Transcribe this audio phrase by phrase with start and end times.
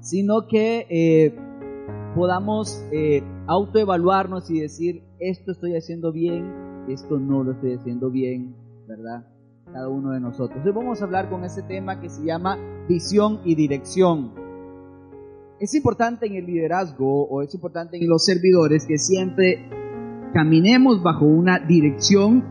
[0.00, 1.34] sino que eh,
[2.14, 6.52] podamos eh, autoevaluarnos y decir, esto estoy haciendo bien,
[6.88, 8.54] esto no lo estoy haciendo bien,
[8.88, 9.26] ¿verdad?
[9.72, 10.64] Cada uno de nosotros.
[10.64, 12.58] Hoy vamos a hablar con ese tema que se llama
[12.88, 14.32] visión y dirección.
[15.60, 19.68] Es importante en el liderazgo o es importante en los servidores que siempre
[20.32, 22.44] caminemos bajo una dirección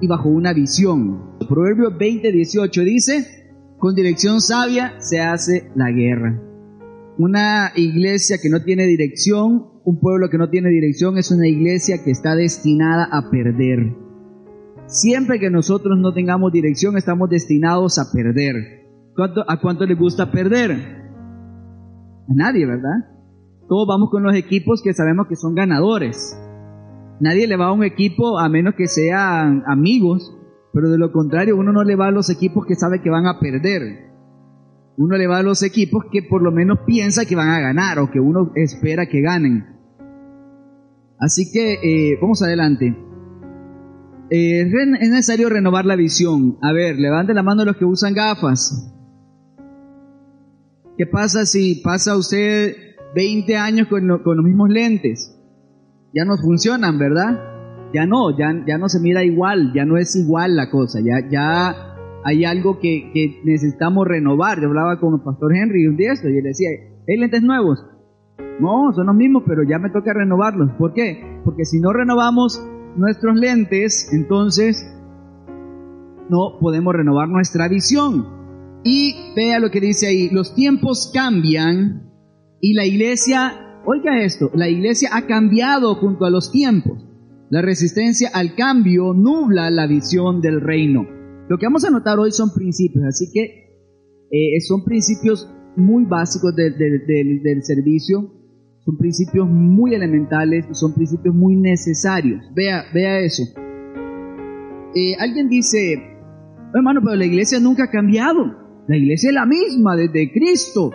[0.00, 1.36] y bajo una visión.
[1.48, 3.40] Proverbio 20, 18 dice,
[3.78, 6.49] con dirección sabia se hace la guerra.
[7.22, 12.02] Una iglesia que no tiene dirección, un pueblo que no tiene dirección es una iglesia
[12.02, 13.94] que está destinada a perder.
[14.86, 18.88] Siempre que nosotros no tengamos dirección estamos destinados a perder.
[19.46, 20.70] ¿A cuánto les gusta perder?
[20.72, 23.10] A nadie, ¿verdad?
[23.68, 26.34] Todos vamos con los equipos que sabemos que son ganadores.
[27.20, 30.34] Nadie le va a un equipo a menos que sean amigos,
[30.72, 33.26] pero de lo contrario uno no le va a los equipos que sabe que van
[33.26, 34.09] a perder.
[34.96, 37.98] Uno le va a los equipos que por lo menos piensa que van a ganar
[37.98, 39.64] o que uno espera que ganen.
[41.18, 42.96] Así que eh, vamos adelante.
[44.30, 46.58] Eh, es necesario renovar la visión.
[46.62, 48.94] A ver, levante la mano los que usan gafas.
[50.96, 52.74] ¿Qué pasa si pasa usted
[53.14, 55.36] 20 años con, con los mismos lentes?
[56.14, 57.38] ya no funcionan, ¿verdad?
[57.92, 61.28] Ya no, ya, ya no se mira igual, ya no es igual la cosa, ya,
[61.28, 61.89] ya
[62.24, 64.60] hay algo que, que necesitamos renovar.
[64.60, 66.68] Yo hablaba con el pastor Henry un día esto y él decía,
[67.08, 67.84] ¿hay lentes nuevos?
[68.60, 70.72] No, son los mismos, pero ya me toca renovarlos.
[70.78, 71.40] ¿Por qué?
[71.44, 72.62] Porque si no renovamos
[72.96, 74.86] nuestros lentes, entonces
[76.28, 78.26] no podemos renovar nuestra visión.
[78.84, 82.10] Y vea lo que dice ahí, los tiempos cambian
[82.60, 87.02] y la iglesia Oiga esto, la iglesia ha cambiado junto a los tiempos.
[87.48, 91.06] La resistencia al cambio nubla la visión del reino.
[91.50, 93.74] Lo que vamos a notar hoy son principios, así que
[94.30, 98.32] eh, son principios muy básicos del servicio,
[98.84, 102.40] son principios muy elementales, son principios muy necesarios.
[102.54, 103.42] Vea, vea eso.
[104.94, 106.00] Eh, alguien dice,
[106.72, 108.84] hermano, pero la iglesia nunca ha cambiado.
[108.86, 110.92] La iglesia es la misma desde Cristo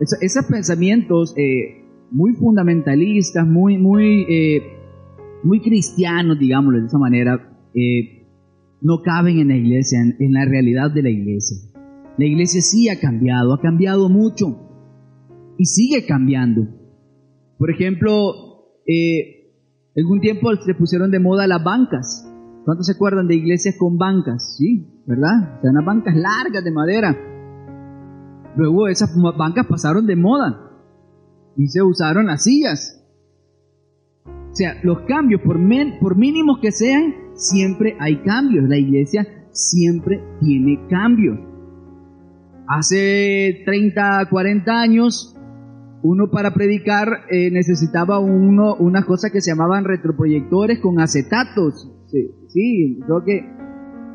[0.00, 4.26] esos pensamientos eh, muy fundamentalistas, muy, muy,
[5.44, 7.56] muy cristianos, digámoslo de esa manera,
[8.84, 11.56] no caben en la iglesia, en, la realidad de la iglesia.
[12.16, 14.60] La iglesia sí ha cambiado, ha cambiado mucho
[15.58, 16.68] y sigue cambiando.
[17.58, 18.12] Por ejemplo,
[18.86, 19.50] en
[19.96, 22.30] algún tiempo se pusieron de moda las bancas.
[22.64, 24.56] ¿Cuántos se acuerdan de iglesias con bancas?
[24.56, 25.58] Sí, ¿verdad?
[25.58, 27.16] O sea, unas bancas largas de madera
[28.56, 30.70] Luego esas bancas pasaron de moda
[31.56, 33.00] y se usaron las sillas.
[34.26, 38.68] O sea, los cambios, por mínimos que sean, siempre hay cambios.
[38.68, 41.38] La iglesia siempre tiene cambios.
[42.66, 45.36] Hace 30, 40 años,
[46.02, 51.90] uno para predicar eh, necesitaba uno, unas cosas que se llamaban retroproyectores con acetatos.
[52.06, 53.54] Sí, sí, creo que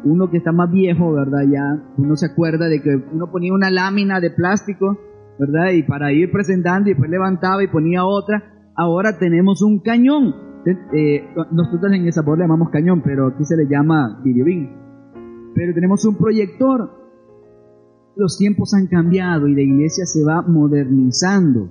[0.04, 1.44] uno que está más viejo, ¿verdad?
[1.52, 4.98] Ya uno se acuerda de que uno ponía una lámina de plástico,
[5.38, 5.72] ¿verdad?
[5.74, 8.72] Y para ir presentando y después levantaba y ponía otra.
[8.76, 10.49] Ahora tenemos un cañón.
[10.66, 14.70] Eh, nosotros en el sabor le llamamos cañón, pero aquí se le llama videobin.
[15.56, 16.92] Pero tenemos un proyector.
[18.16, 21.70] Los tiempos han cambiado y la iglesia se va modernizando.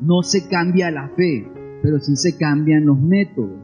[0.00, 1.50] No se cambia la fe,
[1.82, 3.58] pero sí se cambian los métodos.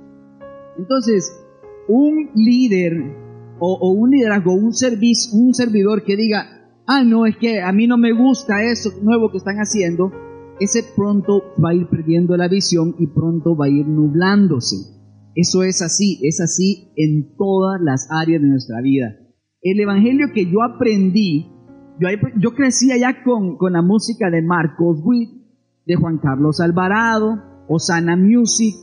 [0.78, 1.44] Entonces,
[1.88, 3.24] un líder
[3.58, 6.46] o, un liderazgo, un, servicio, un servidor que diga,
[6.86, 10.10] ah, no, es que a mí no me gusta eso nuevo que están haciendo,
[10.60, 14.76] ese pronto va a ir perdiendo la visión y pronto va a ir nublándose.
[15.34, 19.16] Eso es así, es así en todas las áreas de nuestra vida.
[19.62, 21.50] El evangelio que yo aprendí,
[22.00, 22.08] yo,
[22.40, 25.30] yo crecí allá con, con la música de Marcos Witt,
[25.86, 28.74] de Juan Carlos Alvarado, Osana Music,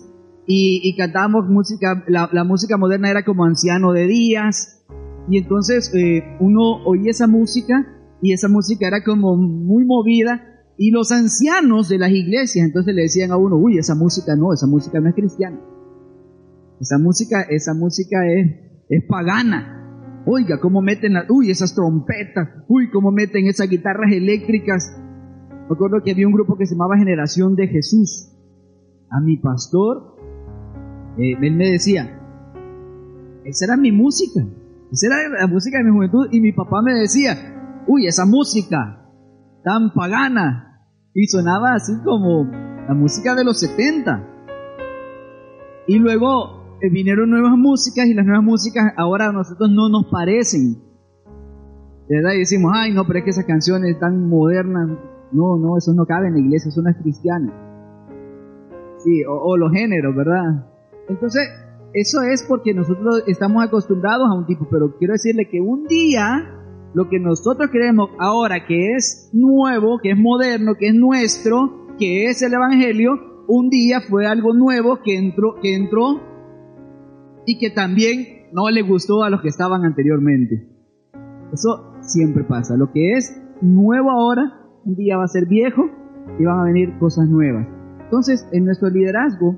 [0.54, 4.84] y, cantábamos música, la, música moderna era como Anciano de Días,
[5.30, 7.88] y entonces eh, uno oía esa música
[8.22, 10.51] y esa música era como muy movida,
[10.82, 14.52] y los ancianos de las iglesias entonces le decían a uno, uy, esa música no,
[14.52, 15.60] esa música no es cristiana.
[16.80, 18.50] Esa música, esa música es,
[18.90, 20.24] es pagana.
[20.26, 24.98] Oiga, cómo meten las, uy, esas trompetas, uy, cómo meten esas guitarras eléctricas.
[25.70, 28.32] Me acuerdo que había un grupo que se llamaba Generación de Jesús.
[29.12, 30.16] A mi pastor
[31.20, 32.20] eh, él me decía,
[33.46, 34.44] esa era mi música,
[34.92, 38.98] esa era la música de mi juventud, y mi papá me decía, uy, esa música
[39.64, 40.70] tan pagana,
[41.14, 42.46] y sonaba así como
[42.88, 44.28] la música de los 70.
[45.88, 50.06] Y luego eh, vinieron nuevas músicas, y las nuevas músicas ahora a nosotros no nos
[50.12, 50.82] parecen.
[52.10, 52.34] ¿Verdad?
[52.36, 54.90] Y decimos, ay, no, pero es que esas canciones tan modernas,
[55.32, 57.54] No, no, eso no cabe en la iglesia, eso no es cristiano.
[58.98, 60.68] Sí, o, o los géneros, ¿verdad?
[61.08, 61.48] Entonces,
[61.94, 66.61] eso es porque nosotros estamos acostumbrados a un tipo, pero quiero decirle que un día
[66.94, 72.26] lo que nosotros creemos ahora que es nuevo, que es moderno, que es nuestro, que
[72.26, 75.56] es el Evangelio, un día fue algo nuevo que entró,
[77.46, 80.68] y que también no le gustó a los que estaban anteriormente.
[81.54, 82.78] Eso siempre pasa.
[82.78, 85.90] Lo que es nuevo ahora, un día va a ser viejo
[86.40, 87.68] y van a venir cosas nuevas.
[88.04, 89.56] Entonces, en nuestro liderazgo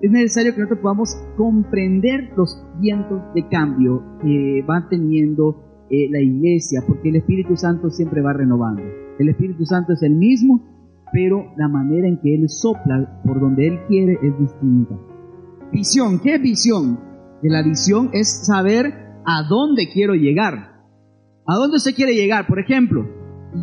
[0.00, 6.22] es necesario que nosotros podamos comprender los vientos de cambio que va teniendo eh, la
[6.22, 8.82] iglesia, porque el Espíritu Santo siempre va renovando.
[9.18, 10.62] El Espíritu Santo es el mismo,
[11.12, 14.98] pero la manera en que Él sopla por donde Él quiere es distinta.
[15.70, 16.98] Visión, ¿qué visión?
[17.42, 18.86] Que la visión es saber
[19.26, 20.54] a dónde quiero llegar.
[21.46, 22.46] ¿A dónde se quiere llegar?
[22.46, 23.06] Por ejemplo,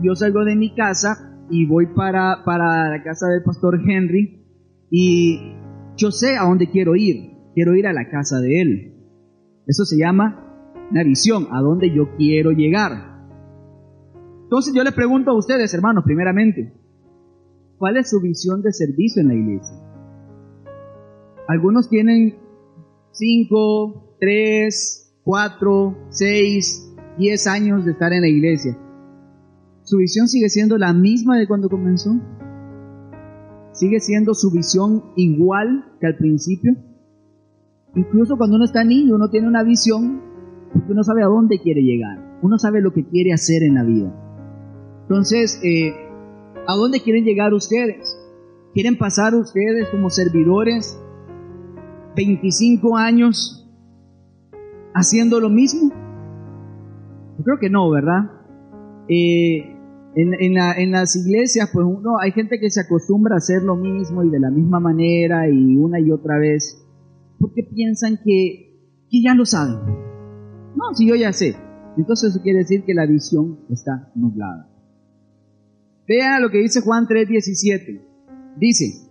[0.03, 4.45] yo salgo de mi casa y voy para, para la casa del pastor Henry
[4.91, 5.55] y
[5.97, 7.31] yo sé a dónde quiero ir.
[7.55, 8.93] Quiero ir a la casa de él.
[9.65, 10.45] Eso se llama
[10.91, 13.19] una visión, a dónde yo quiero llegar.
[14.43, 16.73] Entonces yo les pregunto a ustedes, hermanos, primeramente,
[17.77, 19.77] ¿cuál es su visión de servicio en la iglesia?
[21.47, 22.35] Algunos tienen
[23.11, 28.77] 5, 3, 4, 6, 10 años de estar en la iglesia.
[29.83, 32.19] ¿Su visión sigue siendo la misma de cuando comenzó?
[33.71, 36.75] ¿Sigue siendo su visión igual que al principio?
[37.95, 40.28] Incluso cuando uno está niño, uno tiene una visión
[40.73, 43.83] porque uno sabe a dónde quiere llegar, uno sabe lo que quiere hacer en la
[43.83, 44.13] vida.
[45.03, 45.93] Entonces, eh,
[46.67, 48.15] ¿a dónde quieren llegar ustedes?
[48.73, 50.99] ¿Quieren pasar ustedes como servidores
[52.15, 53.67] 25 años
[54.93, 55.91] haciendo lo mismo?
[57.37, 58.31] Yo creo que no, ¿verdad?
[59.07, 59.75] Eh,
[60.15, 64.29] en, las iglesias, pues uno, hay gente que se acostumbra a hacer lo mismo y
[64.29, 66.85] de la misma manera y una y otra vez,
[67.39, 68.77] porque piensan que,
[69.09, 70.08] que ya lo saben.
[70.79, 71.57] No, si yo ya sé.
[71.97, 74.69] Entonces eso quiere decir que la visión está nublada.
[76.07, 78.01] Vea lo que dice Juan 3:17.
[78.57, 79.09] Dice,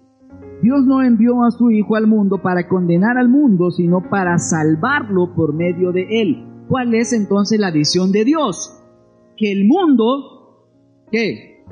[0.62, 5.34] Dios no envió a su Hijo al mundo para condenar al mundo, sino para salvarlo
[5.34, 6.44] por medio de él.
[6.68, 8.74] ¿Cuál es entonces la visión de Dios?
[9.36, 10.70] Que el mundo,
[11.12, 11.64] ¿qué?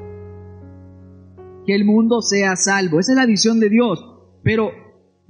[1.67, 3.01] Que el mundo sea salvo.
[3.01, 4.05] Esa es la visión de Dios.
[4.43, 4.71] Pero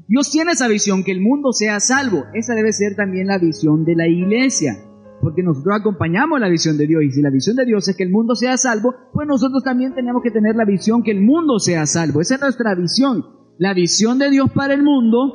[0.08, 2.26] Dios tiene esa visión, que el mundo sea salvo.
[2.32, 4.76] Esa debe ser también la visión de la iglesia,
[5.20, 7.02] porque nosotros acompañamos la visión de Dios.
[7.02, 9.94] Y si la visión de Dios es que el mundo sea salvo, pues nosotros también
[9.94, 12.20] tenemos que tener la visión que el mundo sea salvo.
[12.20, 13.24] Esa es nuestra visión.
[13.58, 15.34] La visión de Dios para el mundo.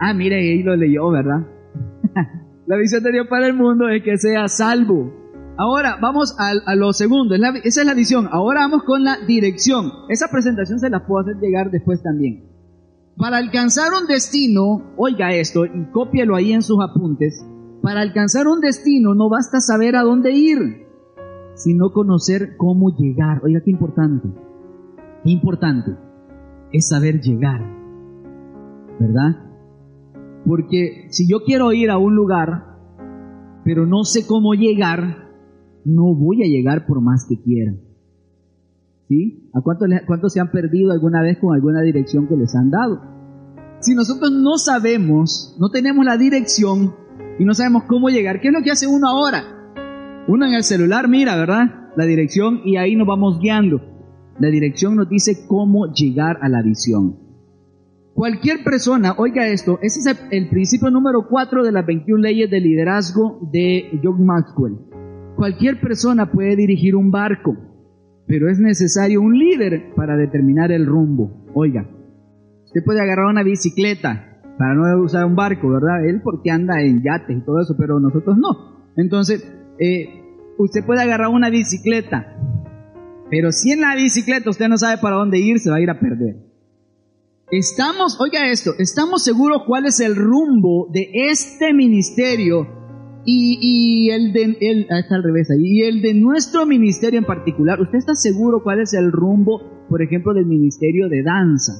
[0.00, 1.46] Ah, mire, ahí lo leyó, ¿verdad?
[2.66, 5.20] la visión de Dios para el mundo es que sea salvo.
[5.58, 8.28] Ahora vamos a, lo segundo, esa es la visión.
[8.32, 9.92] Ahora vamos con la dirección.
[10.08, 12.49] Esa presentación se la puedo hacer llegar después también.
[13.16, 17.44] Para alcanzar un destino, oiga esto y cópielo ahí en sus apuntes,
[17.82, 20.86] para alcanzar un destino no basta saber a dónde ir,
[21.54, 23.42] sino conocer cómo llegar.
[23.44, 24.28] Oiga, qué importante,
[25.24, 25.92] qué importante
[26.72, 27.60] es saber llegar,
[28.98, 29.50] ¿verdad?
[30.46, 32.78] Porque si yo quiero ir a un lugar,
[33.64, 35.28] pero no sé cómo llegar,
[35.84, 37.74] no voy a llegar por más que quiera.
[39.52, 43.00] ¿A cuántos, cuántos se han perdido alguna vez con alguna dirección que les han dado?
[43.80, 46.94] Si nosotros no sabemos, no tenemos la dirección
[47.38, 49.42] y no sabemos cómo llegar, ¿qué es lo que hace uno ahora?
[50.28, 51.90] Uno en el celular mira, ¿verdad?
[51.96, 53.80] La dirección y ahí nos vamos guiando.
[54.38, 57.16] La dirección nos dice cómo llegar a la visión.
[58.14, 62.60] Cualquier persona, oiga esto, ese es el, principio número 4 de las 21 leyes de
[62.60, 64.76] liderazgo de John Maxwell.
[65.36, 67.56] Cualquier persona puede dirigir un barco,
[68.30, 71.48] pero es necesario un líder para determinar el rumbo.
[71.52, 71.84] Oiga,
[72.64, 76.06] usted puede agarrar una bicicleta para no usar un barco, ¿verdad?
[76.08, 78.92] Él porque anda en yates y todo eso, pero nosotros no.
[78.96, 80.22] Entonces, eh,
[80.58, 82.36] usted puede agarrar una bicicleta,
[83.32, 85.90] pero si en la bicicleta usted no sabe para dónde ir, se va a ir
[85.90, 86.36] a perder.
[87.50, 92.79] Estamos, oiga esto, estamos seguros cuál es el rumbo de este ministerio
[93.24, 97.98] y, el de, ah, está al revés y el de nuestro ministerio en particular, ¿usted
[97.98, 101.72] está seguro cuál es el rumbo, por ejemplo, del ministerio de danza?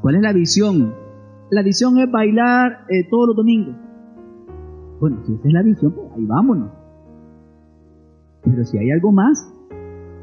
[0.00, 0.94] ¿Cuál es la visión?
[1.50, 3.74] La visión es bailar eh, todos los domingos.
[5.00, 6.70] Bueno, si esa es la visión, pues ahí vámonos.
[8.44, 9.52] Pero si hay algo más,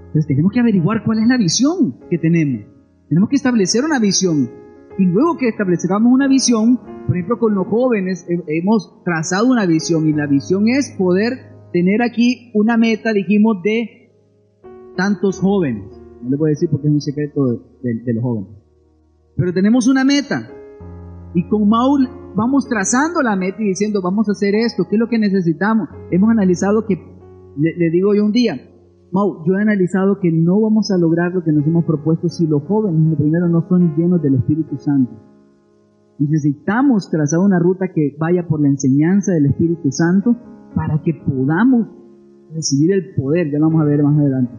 [0.07, 2.65] entonces tenemos que averiguar cuál es la visión que tenemos.
[3.09, 4.49] Tenemos que establecer una visión.
[4.97, 10.07] Y luego que establezcamos una visión, por ejemplo, con los jóvenes hemos trazado una visión
[10.07, 14.11] y la visión es poder tener aquí una meta, dijimos, de
[14.95, 15.83] tantos jóvenes.
[16.21, 17.45] No le voy a decir porque es un secreto
[17.83, 18.49] de, los jóvenes.
[19.35, 20.49] Pero tenemos una meta.
[21.35, 24.99] Y con Maul vamos trazando la meta y diciendo, vamos a hacer esto, ¿qué es
[24.99, 25.89] lo que necesitamos?
[26.09, 26.95] Hemos analizado que,
[27.57, 28.55] le, digo yo un día,
[29.11, 32.45] Mau, yo he analizado que no vamos a lograr lo que nos hemos propuesto si
[32.45, 35.11] los jóvenes, primero, no son llenos del Espíritu Santo.
[36.19, 40.35] Necesitamos trazar una ruta que vaya por la enseñanza del Espíritu Santo
[40.75, 41.87] para que podamos
[42.53, 44.53] recibir el poder, ya lo vamos a ver más adelante.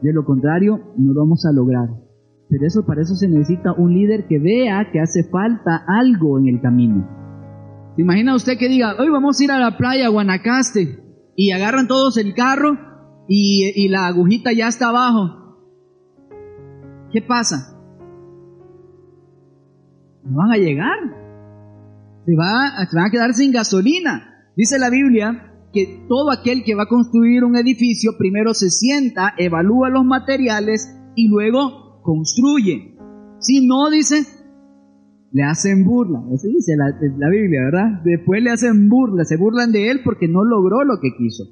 [0.00, 1.90] De lo contrario, no lo vamos a lograr.
[2.48, 6.48] Pero eso, para eso se necesita un líder que vea que hace falta algo en
[6.48, 7.06] el camino.
[7.96, 11.00] ¿Se imagina usted que diga, hoy vamos a ir a la playa Guanacaste
[11.36, 12.87] y agarran todos el carro
[13.28, 15.58] y, la agujita ya está abajo?
[17.12, 17.78] ¿Qué pasa?
[20.24, 20.98] No van a llegar.
[22.24, 24.46] Se, va, se van a quedar sin gasolina.
[24.56, 29.34] Dice la Biblia que todo aquel que va a construir un edificio primero se sienta,
[29.36, 32.96] evalúa los materiales y luego construye.
[33.40, 34.24] Si no, dice,
[35.32, 36.20] le hacen burla.
[36.32, 36.86] Eso dice la,
[37.18, 38.02] la, Biblia, ¿verdad?
[38.04, 41.44] Después le hacen burla, se burlan de él porque no logró lo que quiso.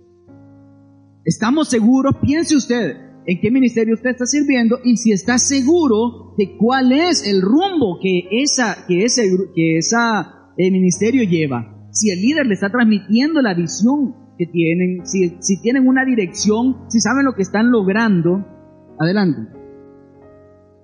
[1.27, 6.57] Estamos seguros, piense usted, en qué ministerio usted está sirviendo y si está seguro de
[6.57, 12.21] cuál es el rumbo que esa, que ese, que esa el ministerio lleva si el
[12.21, 17.25] líder le está transmitiendo la visión que tienen, si, si tienen una dirección, si saben
[17.25, 18.45] lo que están logrando,
[18.99, 19.51] adelante.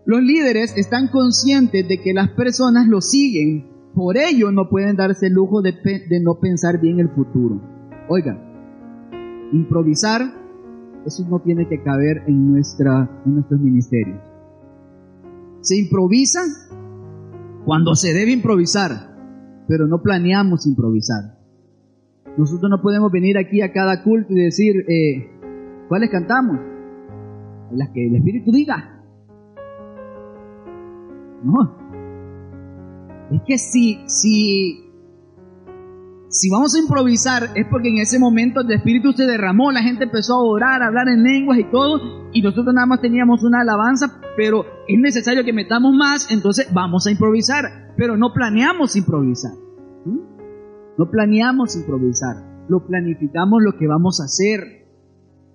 [0.07, 5.27] Los líderes están conscientes de que las personas lo siguen, por ello no pueden darse
[5.27, 7.61] el lujo de, de no pensar bien el futuro.
[8.09, 8.52] Oiga,
[9.53, 10.23] improvisar,
[11.07, 14.21] eso no tiene que caber en, nuestra, en nuestros ministerios.
[15.61, 16.41] Se improvisa
[17.65, 19.13] cuando se debe improvisar
[19.73, 21.39] pero no planeamos improvisar.
[22.37, 25.31] Nosotros no podemos venir aquí a cada culto y decir, eh,
[25.89, 26.59] ¿cuáles cantamos?
[27.73, 29.03] Las que el Espíritu diga.
[31.43, 31.77] No.
[33.31, 34.92] Es que si, si,
[36.33, 40.05] si vamos a improvisar es porque en ese momento el Espíritu se derramó, la gente
[40.05, 43.61] empezó a orar, a hablar en lenguas y todo, y nosotros nada más teníamos una
[43.61, 49.53] alabanza, pero es necesario que metamos más, entonces vamos a improvisar pero no planeamos improvisar.
[50.99, 52.37] No planeamos improvisar,
[52.69, 54.89] lo planificamos lo que vamos a hacer.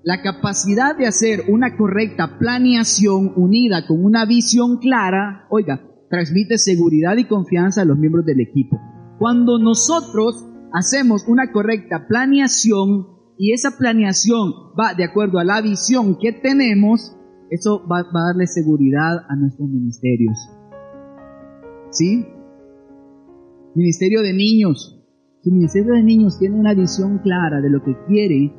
[0.04, 7.18] La capacidad de hacer una correcta planeación unida con una visión clara, oiga, transmite seguridad
[7.18, 8.80] y confianza a los miembros del equipo.
[9.20, 13.08] Cuando nosotros hacemos una correcta planeación
[13.38, 17.16] y esa planeación va de acuerdo a la visión que tenemos,
[17.50, 20.38] eso va, a darle seguridad a nuestros ministerios.
[21.90, 22.26] ¿Sí?
[23.74, 24.94] Ministerio de niños.
[25.42, 28.54] Si el Ministerio de Niños tiene una visión clara de lo que quiere,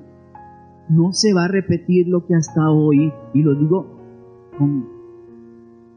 [0.88, 4.00] no se va a repetir lo que hasta hoy, y lo digo
[4.56, 4.86] con,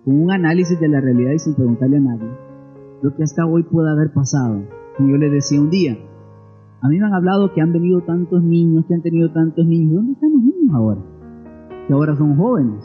[0.05, 2.29] un análisis de la realidad y sin preguntarle a nadie,
[3.03, 4.67] lo que hasta hoy puede haber pasado.
[4.97, 5.97] Como yo les decía un día,
[6.81, 9.93] a mí me han hablado que han venido tantos niños, que han tenido tantos niños.
[9.93, 11.01] ¿Dónde están los niños ahora?
[11.87, 12.83] Que ahora son jóvenes.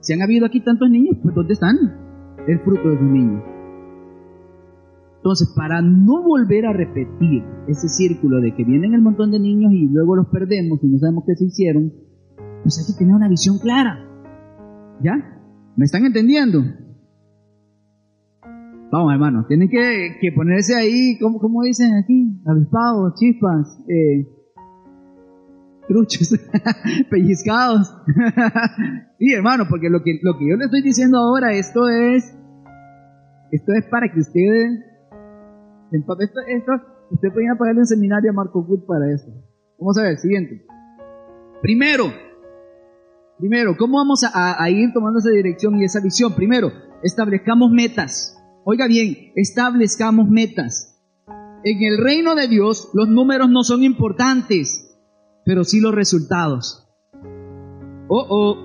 [0.00, 1.76] Si han habido aquí tantos niños, pues ¿dónde están?
[2.48, 3.42] El fruto de esos niños.
[5.18, 9.72] Entonces, para no volver a repetir ese círculo de que vienen el montón de niños
[9.72, 11.92] y luego los perdemos y no sabemos qué se hicieron,
[12.62, 13.98] pues hay que tener una visión clara.
[15.02, 15.14] ¿Ya?
[15.76, 16.64] ¿Me están entendiendo?
[18.90, 22.40] Vamos, hermanos, tienen que, ponerse ahí, ¿cómo, ¿cómo, dicen aquí?
[22.46, 24.26] Avispados, chispas, eh,
[25.86, 26.38] truchos,
[27.10, 27.94] pellizcados.
[29.18, 32.34] sí, hermano, porque lo que, lo que yo le estoy diciendo ahora, esto es,
[33.52, 34.88] esto es para que ustedes
[35.92, 36.16] esto,
[36.46, 36.72] esto,
[37.10, 39.30] usted podría pagarle un seminario a Marco Wood para esto.
[39.78, 40.66] Vamos a ver, siguiente.
[41.62, 42.12] Primero,
[43.38, 46.34] primero, ¿cómo vamos a, a ir tomando esa dirección y esa visión?
[46.34, 46.70] Primero,
[47.02, 48.37] establezcamos metas.
[48.70, 51.02] Oiga bien, establezcamos metas.
[51.64, 54.94] En el reino de Dios los números no son importantes,
[55.46, 56.86] pero sí los resultados.
[58.08, 58.56] Oh, oh.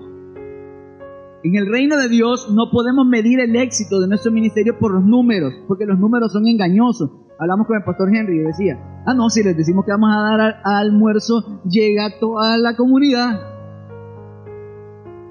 [1.45, 5.05] En el reino de Dios no podemos medir el éxito de nuestro ministerio por los
[5.05, 7.09] números, porque los números son engañosos.
[7.39, 10.19] Hablamos con el pastor Henry y decía, ah, no, si les decimos que vamos a
[10.19, 13.39] dar al, almuerzo, llega toda la comunidad.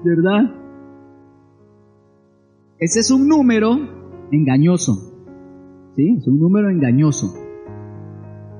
[0.03, 0.51] ¿Verdad?
[2.79, 4.01] Ese es un número
[4.33, 4.93] engañoso.
[5.95, 6.15] ¿Sí?
[6.17, 7.27] Es un número engañoso.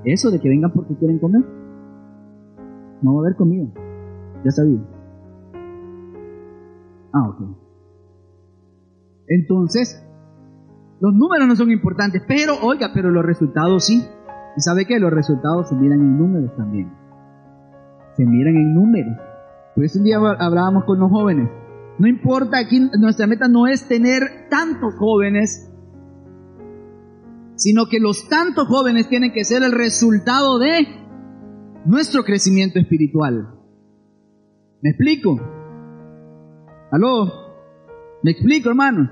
[0.06, 1.44] Eso de que vengan porque quieren comer.
[3.02, 3.68] No va a haber comida.
[4.44, 4.80] Ya sabía.
[7.14, 7.58] Ah, ok.
[9.28, 10.04] Entonces,
[11.00, 14.04] los números no son importantes, pero, oiga, pero los resultados sí.
[14.56, 15.00] ¿Y sabe qué?
[15.00, 16.92] Los resultados se miran en números también.
[18.16, 19.18] Se miran en números.
[19.76, 21.50] Por eso un día hablábamos con los jóvenes.
[22.00, 25.70] No importa, aquí nuestra meta no es tener tantos jóvenes,
[27.56, 30.88] sino que los tantos jóvenes tienen que ser el resultado de
[31.86, 33.60] nuestro crecimiento espiritual.
[34.82, 35.40] ¿Me explico?
[36.92, 37.32] ¿Aló?
[38.24, 39.12] ¿Me explico, hermano?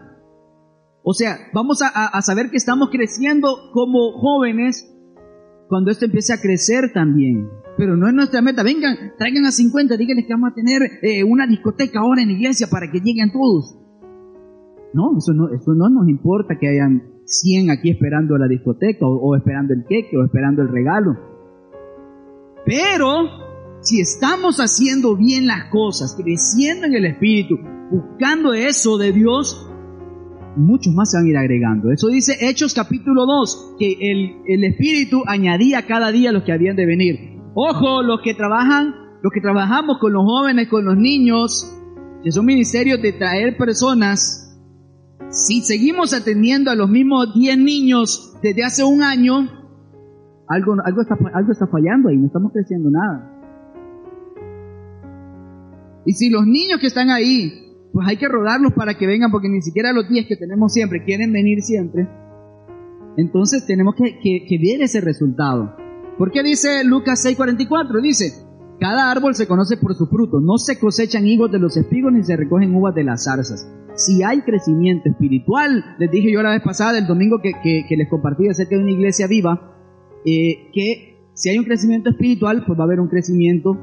[1.03, 4.88] O sea, vamos a, saber que estamos creciendo como jóvenes
[5.67, 7.50] cuando esto empiece a crecer también.
[7.81, 8.61] Pero no es nuestra meta.
[8.61, 12.35] Vengan, traigan a 50, díganles que vamos a tener eh, una discoteca ahora en la
[12.35, 13.75] iglesia para que lleguen todos.
[14.93, 19.35] No, eso no, eso no nos importa que hayan 100 aquí esperando la discoteca o,
[19.35, 21.17] esperando el queque o esperando el regalo.
[22.67, 27.55] Pero si estamos haciendo bien las cosas, creciendo en el Espíritu,
[27.89, 29.67] buscando eso de Dios,
[30.55, 31.91] muchos más se van a ir agregando.
[31.91, 36.75] Eso dice Hechos capítulo 2, que el, el Espíritu añadía cada día los que habían
[36.75, 37.30] de venir.
[37.53, 41.77] Ojo, los que trabajan, los que trabajamos con los jóvenes, con los niños,
[42.24, 44.58] que son ministerios de traer personas,
[45.29, 49.50] si seguimos atendiendo a los mismos 10 niños desde hace un año,
[50.48, 53.38] algo, algo, está, algo está fallando ahí, no estamos creciendo nada.
[56.05, 59.50] Y si los niños que están ahí pues hay que rodarlos para que vengan, porque
[59.50, 62.08] ni siquiera los 10 que tenemos siempre quieren venir siempre.
[63.17, 65.75] Entonces tenemos que, que, ver ese resultado.
[66.21, 67.99] ¿Por qué dice Lucas 6:44?
[67.99, 68.45] Dice,
[68.79, 72.21] cada árbol se conoce por su fruto, no se cosechan higos de los espigos ni
[72.21, 73.67] se recogen uvas de las zarzas.
[73.95, 78.07] Si hay crecimiento espiritual, les dije yo la vez pasada, el domingo que, que, les
[78.07, 79.73] compartí acerca de una iglesia viva,
[80.23, 83.75] eh, que si hay un crecimiento espiritual, pues va a haber un crecimiento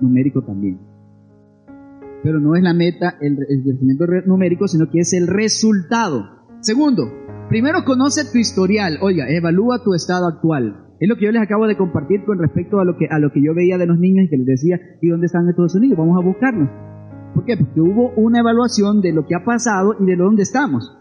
[0.00, 0.78] numérico también
[2.22, 6.46] pero no es la meta el, crecimiento numérico, sino que es el resultado.
[6.60, 7.02] Segundo,
[7.48, 10.83] primero conoce tu historial, oiga, evalúa tu estado actual.
[11.00, 13.32] Es lo que yo les acabo de compartir con respecto a lo que, a lo
[13.32, 15.98] que yo veía de los niños y que les decía, ¿y dónde están estos niños?
[15.98, 16.68] Vamos a buscarlos.
[17.34, 17.56] ¿Por qué?
[17.56, 20.96] Porque hubo una evaluación de lo que ha pasado y de dónde estamos.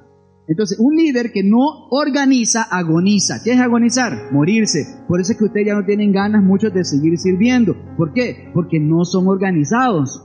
[0.47, 3.35] Entonces, un líder que no organiza, agoniza.
[3.43, 4.31] ¿Qué es agonizar?
[4.31, 5.05] Morirse.
[5.07, 7.75] Por eso es que ustedes ya no tienen ganas muchos de seguir sirviendo.
[7.95, 8.49] ¿Por qué?
[8.53, 10.21] Porque no son organizados.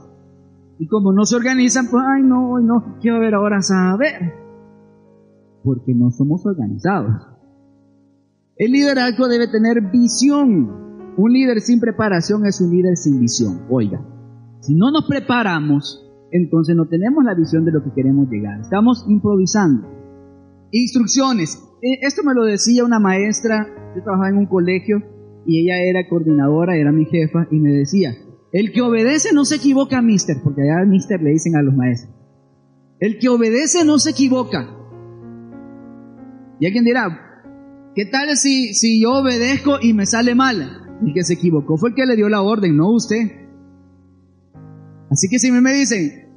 [0.77, 4.33] Y como no se organizan, pues, ay, no, no, quiero ver ahora saber.
[5.63, 7.28] Porque no somos organizados.
[8.59, 11.13] El liderazgo debe tener visión.
[11.15, 13.61] Un líder sin preparación es un líder sin visión.
[13.69, 14.05] Oiga,
[14.59, 18.59] si no nos preparamos, entonces no tenemos la visión de lo que queremos llegar.
[18.59, 19.87] Estamos improvisando.
[20.71, 21.57] Instrucciones.
[21.81, 23.65] Eh, esto me lo decía una maestra.
[23.95, 25.03] Yo trabajaba en un colegio
[25.45, 28.11] y ella era coordinadora, era mi jefa, y me decía,
[28.51, 32.13] el que obedece no se equivoca, mister, porque allá mister le dicen a los maestros.
[32.99, 34.67] El que obedece no se equivoca.
[36.59, 37.28] Y alguien dirá,
[37.95, 40.87] ¿qué tal si, si yo obedezco y me sale mal?
[41.05, 43.49] El que se equivocó fue el que le dio la orden, no usted.
[45.09, 46.29] Así que si me dicen,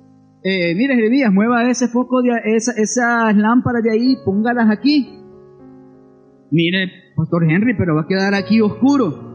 [0.44, 5.18] eh, mire Jeremías, mueva ese foco, de, esa, esas lámparas de ahí, póngalas aquí.
[6.50, 9.32] Mire, Pastor Henry, pero va a quedar aquí oscuro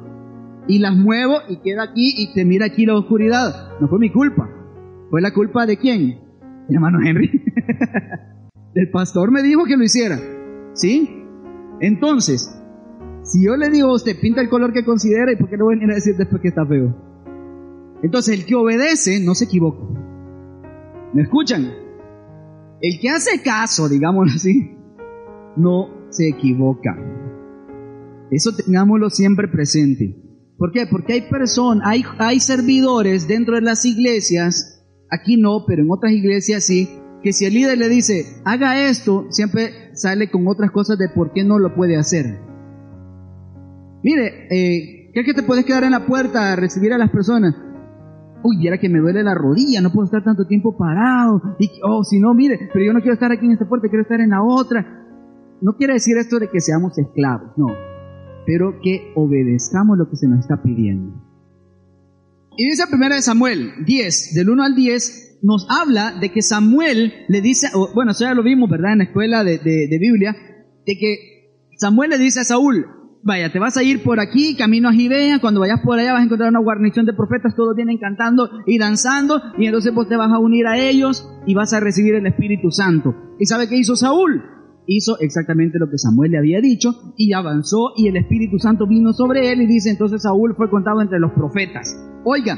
[0.68, 3.80] y las muevo y queda aquí y te mira aquí la oscuridad.
[3.80, 4.50] No fue mi culpa.
[5.10, 6.20] ¿Fue la culpa de quién?
[6.68, 7.32] Mi hermano Henry.
[8.76, 10.18] El pastor me dijo que lo hiciera.
[10.74, 11.24] ¿Sí?
[11.80, 12.54] Entonces,
[13.24, 15.66] si yo le digo a usted, pinta el color que considera, ¿y por qué no
[15.66, 16.96] voy a venir a decir después que está feo?
[18.02, 19.84] Entonces, el que obedece no se equivoca.
[21.14, 21.72] ¿Me escuchan?
[22.82, 24.78] El que hace caso, digámoslo así,
[25.56, 26.96] no se equivoca.
[28.30, 30.16] Eso tengámoslo siempre presente.
[30.58, 30.86] ¿Por qué?
[30.90, 36.12] Porque hay personas, hay, hay servidores dentro de las iglesias, aquí no, pero en otras
[36.12, 36.90] iglesias sí,
[37.24, 41.34] que si el líder le dice, haga esto, siempre sale con otras cosas de por
[41.34, 42.40] qué no lo puede hacer.
[44.04, 47.56] Mire, eh, ¿crees que te puedes quedar en la puerta a recibir a las personas?
[48.44, 51.42] Uy, era que me duele la rodilla, no puedo estar tanto tiempo parado.
[51.60, 54.04] Y, oh, si no, mire, pero yo no quiero estar aquí en esta puerta, quiero
[54.04, 55.06] estar en la otra.
[55.60, 57.68] No quiere decir esto de que seamos esclavos, no
[58.48, 61.22] pero que obedezcamos lo que se nos está pidiendo.
[62.56, 67.14] Y dice primera de Samuel 10, del 1 al 10, nos habla de que Samuel
[67.28, 68.94] le dice, bueno, eso ya lo vimos, ¿verdad?
[68.94, 70.36] En la escuela de, de, Biblia,
[70.86, 71.18] de que
[71.78, 72.86] Samuel le dice a Saúl,
[73.24, 76.22] vaya, te vas a ir por aquí, camino a Gibea, cuando vayas por allá vas
[76.22, 80.16] a encontrar una guarnición de profetas, todos vienen cantando y danzando, y entonces vos te
[80.16, 83.16] vas a unir a ellos y vas a recibir el Espíritu Santo.
[83.40, 84.44] ¿Y sabe qué hizo Saúl?
[84.88, 89.12] hizo exactamente lo que Samuel le había dicho y avanzó y el Espíritu Santo vino
[89.14, 91.94] sobre él y dice entonces Saúl fue contado entre los profetas.
[92.24, 92.58] Oiga,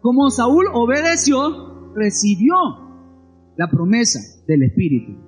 [0.00, 2.54] como Saúl obedeció, recibió
[3.56, 5.26] la promesa del Espíritu.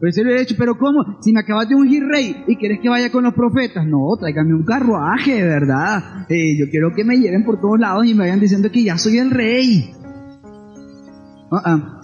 [0.00, 1.18] Pero se le ha dicho, pero ¿cómo?
[1.20, 4.54] Si me acabas de ungir rey y quieres que vaya con los profetas, no, tráigame
[4.54, 6.26] un carruaje, ¿verdad?
[6.28, 8.96] Eh, yo quiero que me lleven por todos lados y me vayan diciendo que ya
[8.96, 9.90] soy el rey.
[11.50, 12.00] Ah, ah,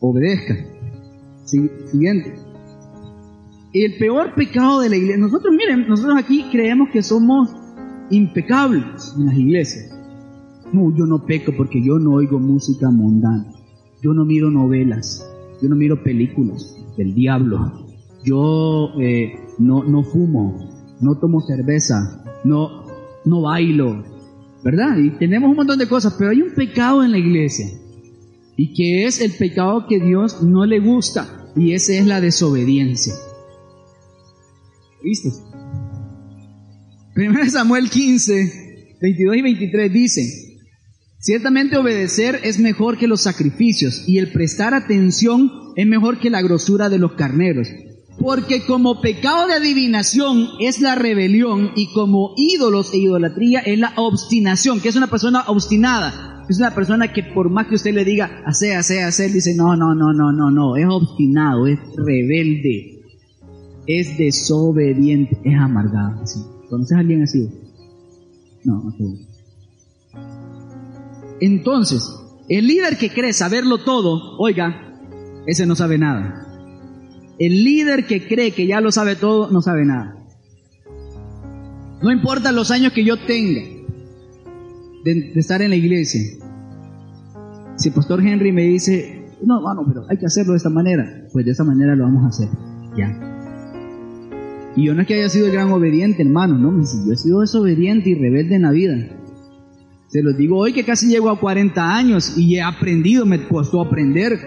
[0.00, 0.56] obedezca.
[1.44, 2.34] Siguiente.
[3.72, 5.16] El peor pecado de la iglesia.
[5.16, 7.48] Nosotros, miren, nosotros aquí creemos que somos
[8.10, 9.87] impecables en las iglesias.
[10.72, 13.46] No, yo no peco porque yo no oigo música mundana.
[14.02, 15.26] Yo no miro novelas.
[15.62, 17.86] Yo no miro películas del diablo.
[18.24, 20.96] Yo eh, no, no fumo.
[21.00, 22.22] No tomo cerveza.
[22.44, 22.84] No,
[23.24, 24.04] no bailo.
[24.62, 24.98] ¿Verdad?
[24.98, 27.66] Y tenemos un montón de cosas, pero hay un pecado en la iglesia.
[28.56, 31.46] Y que es el pecado que Dios no le gusta.
[31.56, 33.14] Y ese es la desobediencia.
[35.02, 35.30] ¿Viste?
[37.14, 40.47] Primero Samuel 15, 22 y 23 dice,
[41.20, 46.42] Ciertamente obedecer es mejor que los sacrificios y el prestar atención es mejor que la
[46.42, 47.68] grosura de los carneros.
[48.20, 53.92] Porque como pecado de adivinación es la rebelión y como ídolos e idolatría es la
[53.96, 56.44] obstinación, que es una persona obstinada.
[56.48, 59.76] Es una persona que por más que usted le diga, hacer, hacer, hacer, dice, no,
[59.76, 63.02] no, no, no, no, no, es obstinado, es rebelde,
[63.86, 66.22] es desobediente, es amargado.
[66.70, 67.48] ¿Conoces a alguien así?
[68.64, 69.27] No, no.
[71.40, 72.02] Entonces,
[72.48, 74.94] el líder que cree saberlo todo, oiga,
[75.46, 76.46] ese no sabe nada.
[77.38, 80.16] El líder que cree que ya lo sabe todo, no sabe nada.
[82.02, 83.60] No importa los años que yo tenga
[85.04, 86.20] de, estar en la iglesia.
[87.76, 91.28] Si el pastor Henry me dice, no, bueno, pero hay que hacerlo de esta manera,
[91.32, 92.48] pues de esa manera lo vamos a hacer.
[92.96, 93.28] Ya.
[94.76, 97.40] Y yo no es que haya sido el gran obediente, hermano, no, yo he sido
[97.40, 99.17] desobediente y rebelde en la vida.
[100.08, 103.82] Se los digo hoy que casi llego a 40 años y he aprendido, me costó
[103.82, 104.38] aprender.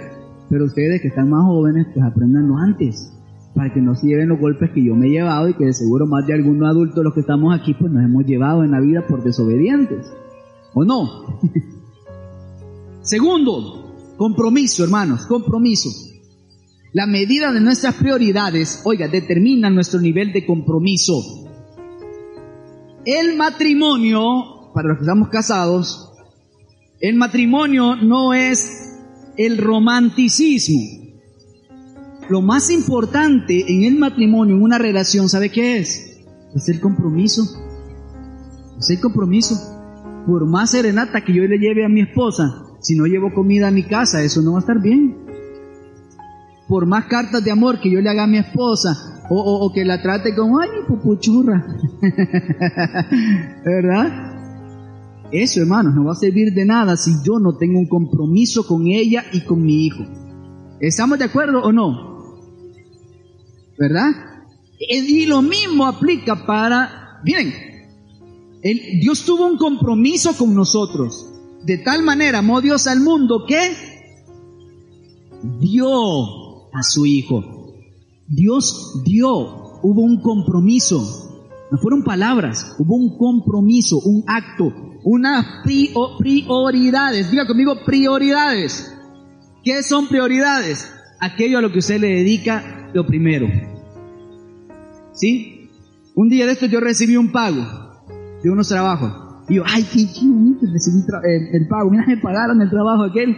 [0.50, 3.14] Pero ustedes que están más jóvenes, pues aprendanlo antes.
[3.54, 5.74] Para que no se lleven los golpes que yo me he llevado y que de
[5.74, 8.80] seguro más de algunos adultos los que estamos aquí, pues nos hemos llevado en la
[8.80, 10.12] vida por desobedientes.
[10.74, 11.40] ¿O no?
[13.02, 15.90] Segundo, compromiso, hermanos, compromiso.
[16.94, 21.14] La medida de nuestras prioridades, oiga, determina nuestro nivel de compromiso.
[23.06, 26.14] El matrimonio para los que estamos casados,
[27.00, 29.00] el matrimonio no es
[29.38, 31.02] el romanticismo.
[32.30, 36.22] Lo más importante en el matrimonio, en una relación, ¿sabe qué es?
[36.56, 37.44] Es el compromiso.
[38.80, 39.56] Es el compromiso.
[40.26, 43.72] Por más serenata que yo le lleve a mi esposa, si no llevo comida a
[43.72, 45.18] mi casa, eso no va a estar bien.
[46.68, 50.02] Por más cartas de amor que yo le haga a mi esposa, o, que la
[50.02, 51.66] trate como, ay, pupuchurra.
[53.66, 54.31] ¿Verdad?
[55.32, 58.88] Eso, hermanos, no va a servir de nada si yo no tengo un compromiso con
[58.88, 60.04] ella y con mi hijo.
[60.80, 62.36] ¿Estamos de acuerdo o no?
[63.78, 64.12] ¿Verdad?
[64.78, 67.54] Y lo mismo aplica para, miren,
[69.00, 71.28] Dios tuvo un compromiso con nosotros.
[71.64, 73.60] De tal manera amó Dios al mundo que
[75.60, 77.76] dio a su hijo.
[78.28, 81.30] Dios dio, hubo un compromiso.
[81.72, 87.32] No fueron palabras, hubo un compromiso, un acto, unas prioridades.
[87.32, 88.96] Diga conmigo prioridades.
[89.64, 90.92] ¿Qué son prioridades?
[91.20, 93.48] Aquello a lo que usted le dedica lo primero.
[95.14, 95.70] ¿Sí?
[96.16, 97.64] Un día de esto yo recibí un pago
[98.44, 99.46] de unos trabajos.
[99.50, 101.04] Y yo, ay, qué chido, recibí
[101.54, 101.90] el, pago.
[101.90, 103.36] Mira, me pagaron el trabajo aquel.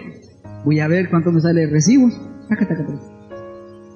[0.65, 2.13] Voy a ver cuánto me sale de recibos.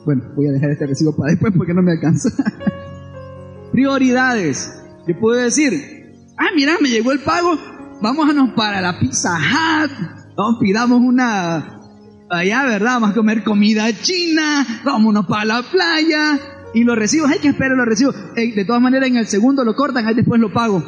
[0.06, 2.30] Bueno, voy a dejar este recibo para después porque no me alcanza.
[3.74, 4.82] Prioridades.
[5.06, 5.97] Yo puedo decir,
[6.38, 7.58] ah, mira, me llegó el pago,
[8.02, 9.92] vámonos para la Pizza Hut,
[10.36, 11.82] vamos, pidamos una,
[12.30, 12.94] allá, ¿verdad?
[12.94, 16.40] Vamos a comer comida china, vámonos para la playa,
[16.74, 18.16] y los recibos, hay que esperar los recibos.
[18.36, 20.84] de todas maneras, en el segundo lo cortan, ahí después lo pago.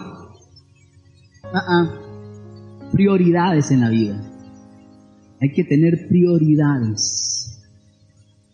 [1.54, 1.96] Ah.
[2.92, 4.20] Prioridades en la vida.
[5.42, 7.62] Hay que tener prioridades.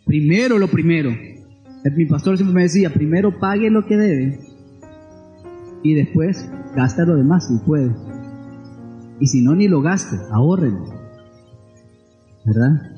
[0.05, 1.15] Primero lo primero.
[1.95, 4.54] Mi pastor siempre me decía, primero pague lo que debe
[5.85, 7.95] y después gasta lo demás si puede.
[9.19, 10.79] Y si no, ni lo gaste, ahorren.
[12.43, 12.91] ¿Verdad?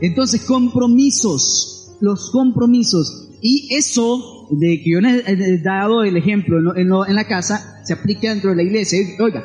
[0.00, 3.30] Entonces, compromisos, los compromisos.
[3.40, 8.50] Y eso de que yo he dado el ejemplo en, la casa, se aplica dentro
[8.50, 8.98] de la iglesia.
[9.20, 9.44] Oiga,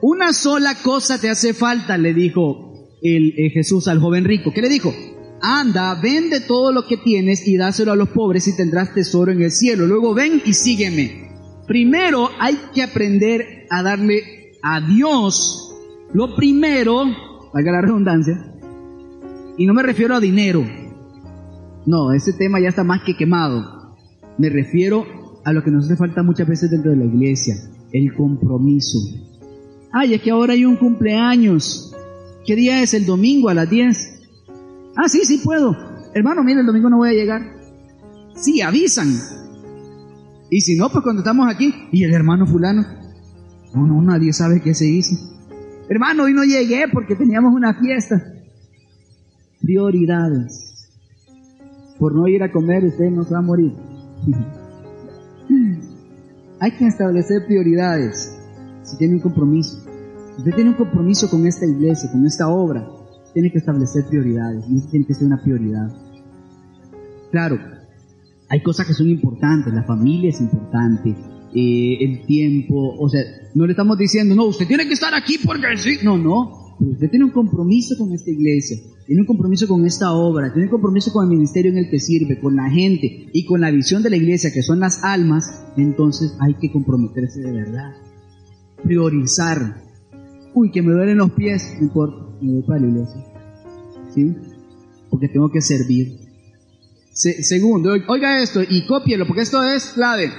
[0.00, 4.52] una sola cosa te hace falta, le dijo el, Jesús al joven rico.
[4.54, 4.90] ¿Qué le dijo?
[5.40, 9.42] Anda, vende todo lo que tienes y dáselo a los pobres y tendrás tesoro en
[9.42, 9.86] el cielo.
[9.86, 11.30] Luego ven y sígueme.
[11.66, 14.22] Primero hay que aprender a darle
[14.62, 15.64] a Dios
[16.14, 17.06] lo primero,
[17.52, 18.40] valga la redundancia,
[19.58, 20.64] y no me refiero a dinero.
[21.86, 23.96] No, ese tema ya está más que quemado.
[24.38, 25.04] Me refiero
[25.44, 27.56] a lo que nos hace falta muchas veces dentro de la iglesia,
[27.92, 28.98] el compromiso.
[29.92, 31.92] Ay, es que ahora hay un cumpleaños.
[32.46, 32.94] ¿Qué día es?
[32.94, 34.13] El domingo a las 10.
[34.96, 35.76] Ah, sí, sí puedo.
[36.14, 37.42] Hermano, mire, el domingo no voy a llegar.
[38.36, 39.08] Sí, avisan.
[40.50, 42.84] Y si no, pues cuando estamos aquí, y el hermano fulano,
[43.74, 45.16] no, no, nadie sabe qué se hizo.
[45.88, 48.22] Hermano, hoy no llegué porque teníamos una fiesta.
[49.60, 50.70] Prioridades.
[51.98, 53.72] Por no ir a comer, usted no se va a morir.
[56.60, 58.34] Hay que establecer prioridades
[58.84, 59.78] si tiene un compromiso.
[60.38, 62.86] Usted tiene un compromiso con esta iglesia, con esta obra,
[63.34, 65.92] tiene que establecer prioridades y tiene que ser una prioridad.
[67.30, 67.58] Claro,
[68.48, 71.14] hay cosas que son importantes, la familia es importante,
[71.54, 73.22] eh, el tiempo, o sea,
[73.54, 76.92] no le estamos diciendo, no, usted tiene que estar aquí porque sí, no, no, pero
[76.92, 80.70] usted tiene un compromiso con esta iglesia, tiene un compromiso con esta obra, tiene un
[80.70, 84.02] compromiso con el ministerio en el que sirve, con la gente y con la visión
[84.02, 87.92] de la iglesia, que son las almas, entonces hay que comprometerse de verdad.
[88.82, 89.82] Priorizar.
[90.54, 92.80] Uy, que me duelen los pies, no importa, me voy para.
[94.14, 94.36] ¿Sí?
[95.10, 96.18] Porque tengo que servir.
[97.12, 100.30] segundo, oiga esto y cópielo, porque esto es clave.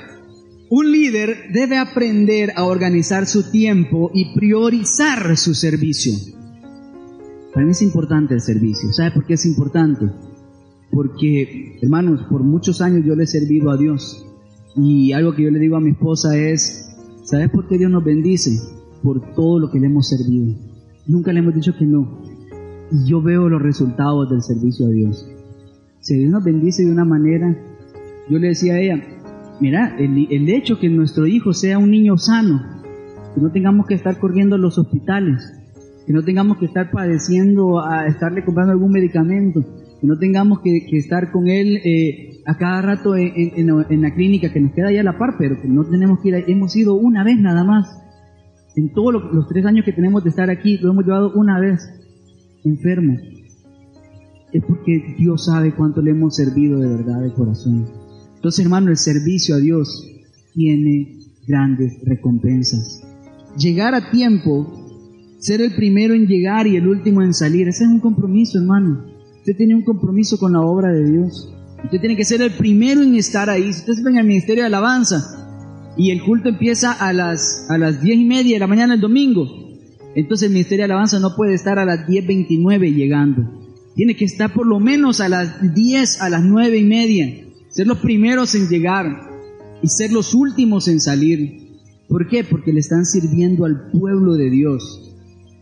[0.69, 6.13] Un líder debe aprender a organizar su tiempo y priorizar su servicio.
[7.53, 8.91] Para mí es importante el servicio.
[8.91, 10.07] ¿Sabe por qué es importante?
[10.91, 14.25] Porque, hermanos, por muchos años yo le he servido a Dios.
[14.75, 16.89] Y algo que yo le digo a mi esposa es,
[17.23, 18.59] ¿sabes por qué Dios nos bendice?
[19.03, 20.55] Por todo lo que le hemos servido.
[21.07, 22.21] Nunca le hemos dicho que no.
[22.91, 25.27] Y yo veo los resultados del servicio a Dios.
[25.99, 27.55] Si Dios nos bendice de una manera,
[28.29, 29.03] yo le decía a ella,
[29.59, 32.61] mira, el, hecho que nuestro hijo sea un niño sano,
[33.33, 35.51] que no tengamos que estar corriendo a los hospitales,
[36.05, 39.63] que no tengamos que estar padeciendo a estarle comprando algún medicamento,
[39.99, 44.59] que no tengamos que, estar con él eh, a cada rato en, la clínica que
[44.59, 47.23] nos queda ya a la par, pero que no tenemos que ir, hemos ido una
[47.23, 48.04] vez nada más.
[48.75, 51.89] En todos los tres años que tenemos de estar aquí, lo hemos llevado una vez
[52.63, 53.17] enfermo.
[54.51, 57.85] Es porque Dios sabe cuánto le hemos servido de verdad de corazón.
[58.35, 60.05] Entonces, hermano, el servicio a Dios
[60.53, 63.01] tiene grandes recompensas.
[63.57, 64.85] Llegar a tiempo
[65.39, 67.67] ser el primero en llegar y el último en salir.
[67.67, 69.05] Ese es un compromiso, hermano.
[69.37, 71.53] Usted tiene un compromiso con la obra de Dios.
[71.83, 73.71] Usted tiene que ser el primero en estar ahí.
[73.71, 75.44] Si usted está en el ministerio de alabanza
[75.97, 79.01] y el culto empieza a las, a las diez y media de la mañana el
[79.01, 79.65] domingo,
[80.15, 83.65] entonces el ministerio de alabanza no puede estar a las diez veintinueve llegando.
[83.95, 87.45] Tiene que estar por lo menos a las diez, a las nueve y media.
[87.69, 89.05] Ser los primeros en llegar
[89.81, 91.79] y ser los últimos en salir.
[92.07, 92.43] ¿Por qué?
[92.43, 95.13] Porque le están sirviendo al pueblo de Dios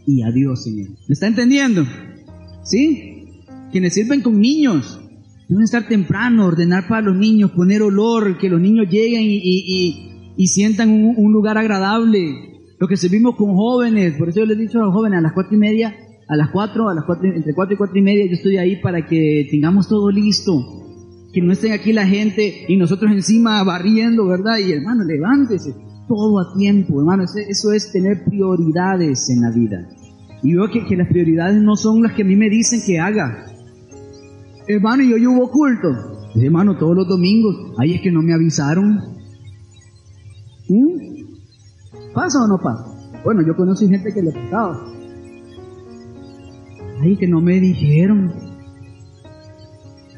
[0.06, 0.96] y a Dios él.
[1.08, 1.86] ¿Me está entendiendo?
[2.64, 3.26] ¿Sí?
[3.72, 5.00] Quienes sirven con niños,
[5.50, 10.13] deben estar temprano, ordenar para los niños, poner olor, que los niños lleguen y,
[10.48, 12.52] sientan un, lugar agradable.
[12.80, 15.22] Lo que servimos con jóvenes, por eso yo les he dicho a los jóvenes a
[15.22, 15.96] las cuatro y media,
[16.28, 18.78] a las cuatro, a las cuatro, entre cuatro y cuatro y media yo estoy ahí
[18.78, 20.54] para que tengamos todo listo.
[21.34, 24.58] Que no estén aquí la gente y nosotros encima barriendo, ¿verdad?
[24.60, 25.74] Y hermano, levántese
[26.08, 27.24] todo a tiempo, hermano.
[27.24, 29.88] Eso es tener prioridades en la vida.
[30.44, 33.46] Y veo que, las prioridades no son las que a mí me dicen que haga.
[34.68, 35.90] Hermano, yo hubo culto.
[36.36, 37.56] Hermano, todos los domingos.
[37.78, 39.00] Ay, es que no me avisaron.
[40.70, 42.14] ¿Mm?
[42.14, 42.86] ¿Pasa o no pasa?
[43.24, 44.86] Bueno, yo conocí gente que le pasaba.
[47.02, 48.34] Ay, que no me dijeron.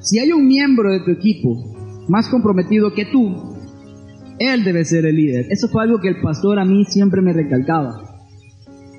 [0.02, 1.76] Si hay un miembro de tu equipo
[2.08, 3.56] más comprometido que tú,
[4.40, 5.48] él debe ser el líder.
[5.50, 8.02] Eso fue algo que el pastor a mí siempre me recalcaba.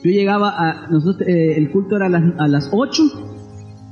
[0.03, 3.03] Yo llegaba a, nosotros, eh, el culto era a las, a las 8,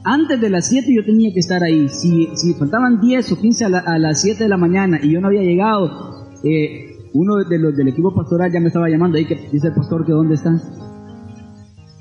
[0.04, 1.88] antes de las 7 yo tenía que estar ahí.
[1.88, 5.28] Si, si faltaban 10 o 15 a, las 7 de la mañana y yo no
[5.28, 6.83] había llegado, eh,
[7.14, 10.04] uno de los del equipo pastoral ya me estaba llamando ahí que dice el pastor
[10.04, 10.60] que dónde están.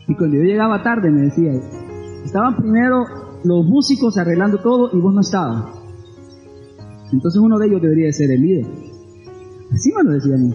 [0.07, 1.53] Y cuando yo llegaba tarde me decía,
[2.25, 3.05] estaban primero
[3.43, 5.65] los músicos arreglando todo y vos no estabas.
[7.11, 8.65] Entonces uno de ellos debería de ser el líder.
[9.71, 10.53] Así me lo decía a mí.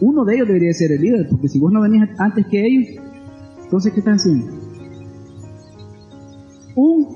[0.00, 3.00] Uno de ellos debería ser el líder, porque si vos no venís antes que ellos,
[3.62, 4.46] entonces ¿qué están haciendo?
[6.74, 7.06] Un,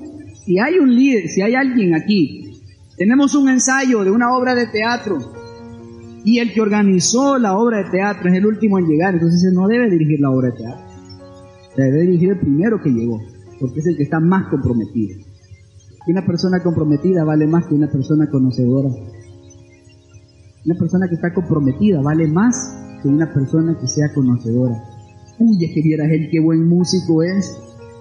[0.45, 2.48] si hay un líder, si hay alguien aquí,
[2.99, 5.17] tenemos un ensayo de una obra de teatro
[6.23, 9.55] y el que organizó la obra de teatro es el último en llegar, entonces él
[9.55, 10.85] no debe dirigir la obra de teatro.
[11.75, 13.19] Debe dirigir el primero que llegó,
[13.59, 15.17] porque es el que está más comprometido.
[16.07, 18.89] Una persona comprometida vale más que una persona conocedora
[20.65, 24.75] una persona que está comprometida vale más que una persona que sea conocedora.
[25.39, 27.57] Uy, es que vieras él qué buen músico es.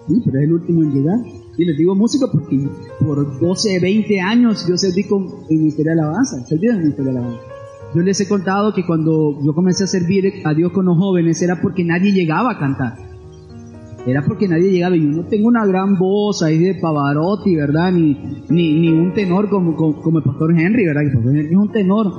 [0.09, 1.19] Sí, pero es el último en llegar.
[1.59, 2.57] Y les digo músico porque
[3.01, 7.41] por 12, 20 años yo serví con el Ministerio de Alabanza, serví en Ministerio Alabanza.
[7.95, 11.43] Yo les he contado que cuando yo comencé a servir a Dios con los jóvenes
[11.43, 12.95] era porque nadie llegaba a cantar.
[14.07, 14.95] era porque nadie llegaba.
[14.95, 17.91] Yo no tengo una gran voz ahí de Pavarotti, ¿verdad?
[17.91, 18.15] Ni,
[18.51, 21.03] ni, ni un tenor como, como, el pastor Henry, ¿verdad?
[21.05, 22.13] el pastor Henry es un tenor.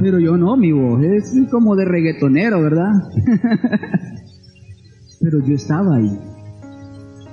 [0.00, 2.92] Pero yo no, mi voz es como de reggaetonero, ¿verdad?
[5.20, 6.37] Pero yo estaba ahí.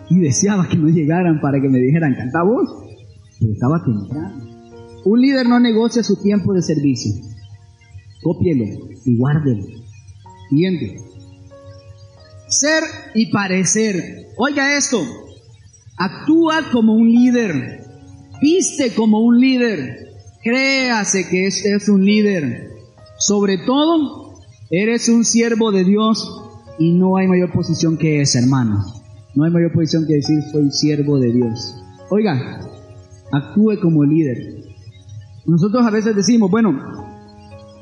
[0.10, 2.70] Y deseaba que no llegaran para que me dijeran, canta vos.
[3.40, 4.56] Pero estaba temprano.
[5.06, 7.14] Un líder no negocia su tiempo de servicio.
[8.24, 8.66] Cópielo
[9.06, 9.66] y guárdelo.
[10.50, 10.98] Siguiente.
[12.48, 14.32] Ser y parecer.
[14.38, 15.00] Oiga esto.
[15.98, 17.84] Actúa como un líder.
[18.42, 20.10] Viste como un líder.
[20.44, 22.72] Créase que este es un líder.
[23.18, 24.40] Sobre todo,
[24.70, 26.42] eres un siervo de Dios
[26.80, 28.84] y no hay mayor posición que esa, hermano.
[29.36, 31.76] No hay mayor posición que decir soy siervo de Dios.
[32.10, 32.62] Oiga,
[33.32, 34.38] actúe como líder.
[35.46, 36.74] Nosotros a veces decimos, bueno,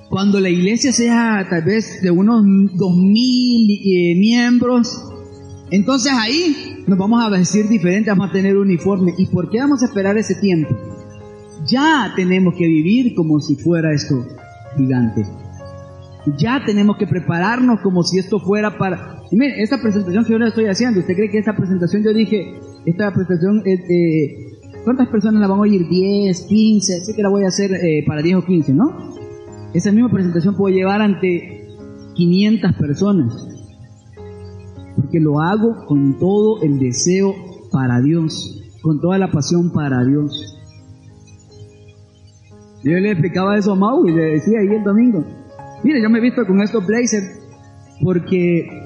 [0.10, 2.44] cuando la iglesia sea tal vez de unos
[2.76, 5.02] dos mil eh, miembros,
[5.70, 9.14] entonces ahí nos vamos a vestir diferente, vamos a tener uniforme.
[9.18, 10.76] ¿Y por qué vamos a esperar ese tiempo?
[11.66, 14.26] Ya tenemos que vivir como si fuera esto
[14.76, 15.26] gigante.
[16.38, 19.23] Ya tenemos que prepararnos como si esto fuera para...
[19.34, 22.14] Y mire, esta presentación que yo le estoy haciendo, ¿usted cree que esta presentación, yo
[22.14, 22.54] dije,
[22.86, 25.88] esta presentación, eh, ¿cuántas personas la van a oír?
[25.90, 27.00] ¿10, 15?
[27.04, 29.10] Sé que la voy a hacer eh, para 10 o 15, ¿no?
[29.74, 31.66] Esa misma presentación puedo llevar ante
[32.14, 33.34] 500 personas,
[34.98, 37.34] porque lo hago con todo el deseo
[37.72, 40.60] para Dios, con toda la pasión para Dios.
[42.84, 45.26] Yo le explicaba eso a Mau y le decía ahí el domingo,
[45.84, 47.40] mire, yo me he visto con estos blazers
[48.04, 48.84] porque,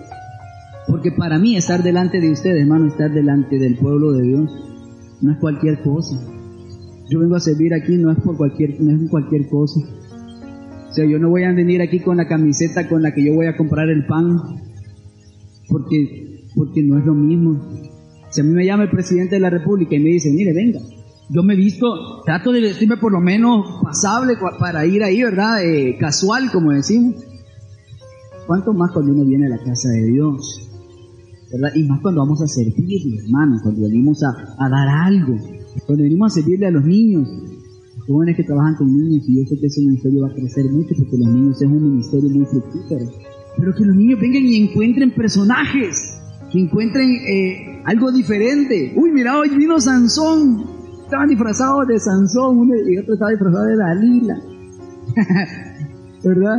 [0.87, 4.51] porque para mí estar delante de ustedes, hermano, estar delante del pueblo de Dios,
[5.21, 6.15] no es cualquier cosa.
[7.09, 9.81] Yo vengo a servir aquí no es por cualquier, no es cualquier cosa
[10.97, 13.45] sea, yo no voy a venir aquí con la camiseta con la que yo voy
[13.45, 14.35] a comprar el pan,
[15.69, 17.61] porque, porque no es lo mismo.
[18.31, 20.79] Si a mí me llama el presidente de la República y me dice, mire, venga,
[21.29, 25.63] yo me visto, trato de vestirme por lo menos pasable para ir ahí, ¿verdad?
[25.63, 27.15] Eh, casual, como decimos.
[28.47, 30.76] ¿Cuánto más cuando uno viene a la casa de Dios?
[31.75, 35.37] Y más cuando vamos a servirle, hermano, cuando venimos a, a dar algo,
[35.85, 37.27] cuando venimos a servirle a los niños,
[38.05, 40.95] jóvenes que trabajan con niños y yo sé que ese ministerio va a crecer mucho
[40.97, 43.05] porque los niños es un ministerio muy fructífero.
[43.57, 46.19] Pero que los niños vengan y encuentren personajes,
[46.51, 48.93] que encuentren eh, algo diferente.
[48.95, 50.65] Uy, mira, hoy vino Sansón.
[51.03, 54.41] Estaban disfrazados de Sansón y otro estaba disfrazado de Dalila.
[56.23, 56.57] ¿Verdad?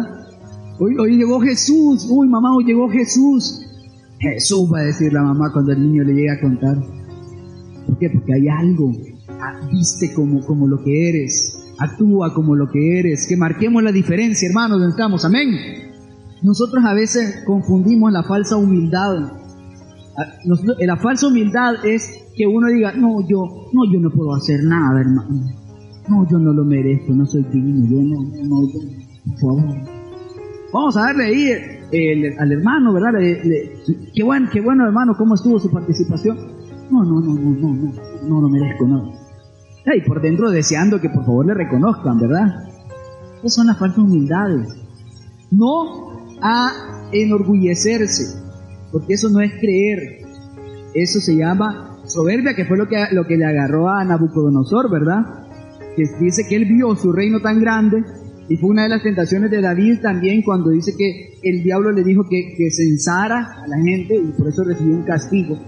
[0.80, 2.08] Hoy, hoy llegó Jesús.
[2.10, 3.67] Uy, mamá, hoy llegó Jesús.
[4.18, 6.76] Jesús va a decir la mamá cuando el niño le llegue a contar.
[7.86, 8.10] ¿Por qué?
[8.10, 8.92] Porque hay algo
[9.70, 14.48] viste como, como lo que eres, actúa como lo que eres, que marquemos la diferencia,
[14.48, 15.50] hermanos, donde amén.
[16.42, 19.32] Nosotros a veces confundimos la falsa humildad.
[20.16, 20.26] Ah,
[20.78, 25.00] la falsa humildad es que uno diga, no, yo, no, yo no puedo hacer nada,
[25.00, 25.40] hermano.
[26.08, 28.68] No, yo no lo merezco, no soy digno, yo no, no,
[29.24, 29.76] por favor.
[30.72, 31.77] Vamos a darle ahí
[32.38, 33.12] al hermano, ¿verdad?
[34.14, 36.36] qué, bueno, qué bueno, hermano, cómo estuvo su participación.
[36.90, 37.92] No, no, no, no, no, no,
[38.28, 39.28] no lo merezco, no
[39.94, 42.68] y por dentro deseando que por favor le reconozcan, ¿verdad?
[43.38, 44.68] Esas son las falsas humildades.
[45.50, 48.40] No a enorgullecerse,
[48.92, 50.20] porque eso no es creer.
[50.94, 55.46] Eso se llama soberbia, que fue lo que, lo que le agarró a Nabucodonosor, ¿verdad?
[55.96, 58.04] Que dice que él vio su reino tan grande
[58.48, 62.02] y fue una de las tentaciones de David también cuando dice que el diablo le
[62.02, 65.58] dijo que, que censara a la gente y por eso recibió un castigo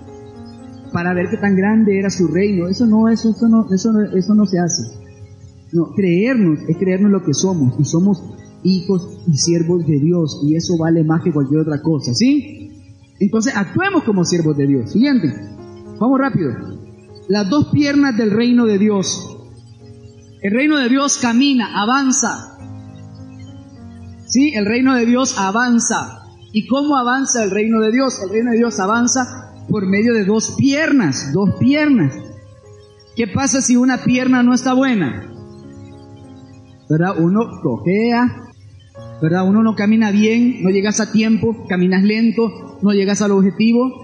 [0.92, 2.68] para ver qué tan grande era su reino.
[2.68, 4.82] Eso no, eso, eso no, eso no, eso no se hace.
[5.72, 8.22] No, creernos es creernos lo que somos y somos
[8.64, 12.70] hijos y siervos de Dios y eso vale más que cualquier otra cosa, ¿sí?
[13.20, 14.92] Entonces actuemos como siervos de Dios.
[14.92, 15.32] Siguiente,
[15.98, 16.52] vamos rápido.
[17.28, 19.36] Las dos piernas del reino de Dios.
[20.42, 22.57] El reino de Dios camina, avanza.
[24.31, 26.22] Sí, el reino de Dios avanza.
[26.53, 28.20] ¿Y cómo avanza el reino de Dios?
[28.22, 32.14] El reino de Dios avanza por medio de dos piernas, dos piernas.
[33.16, 35.33] ¿Qué pasa si una pierna no está buena?
[36.89, 37.14] ¿Verdad?
[37.18, 38.51] Uno cojea,
[39.20, 39.49] ¿verdad?
[39.49, 44.03] Uno no camina bien, no llegas a tiempo, caminas lento, no llegas al objetivo.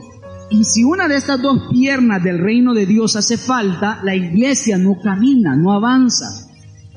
[0.51, 4.77] Y si una de estas dos piernas del reino de Dios hace falta, la iglesia
[4.77, 6.45] no camina, no avanza.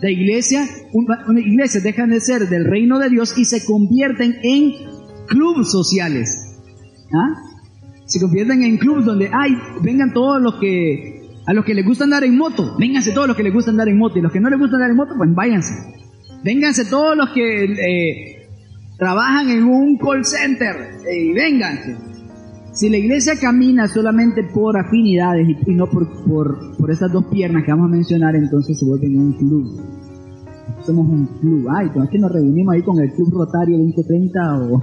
[0.02, 4.74] La iglesia, una iglesia dejan de ser del reino de Dios y se convierten en
[5.28, 6.46] clubes sociales.
[7.14, 7.50] ¿Ah?
[8.10, 12.06] se convierten en clubes donde, ay, vengan todos los que, a los que les gusta
[12.06, 14.40] andar en moto, vénganse todos los que les gusta andar en moto, y los que
[14.40, 15.76] no les gusta andar en moto, pues váyanse.
[16.44, 18.48] Vénganse todos los que eh,
[18.98, 20.76] trabajan en un call center,
[21.08, 21.98] y vénganse.
[22.80, 27.66] Si la iglesia camina solamente por afinidades y, no por, por, por esas dos piernas
[27.66, 29.66] que vamos a mencionar, entonces se vuelve un club
[30.86, 31.68] somos un club.
[31.70, 34.82] Ay, es que nos reunimos ahí con el Club Rotario 2030 o,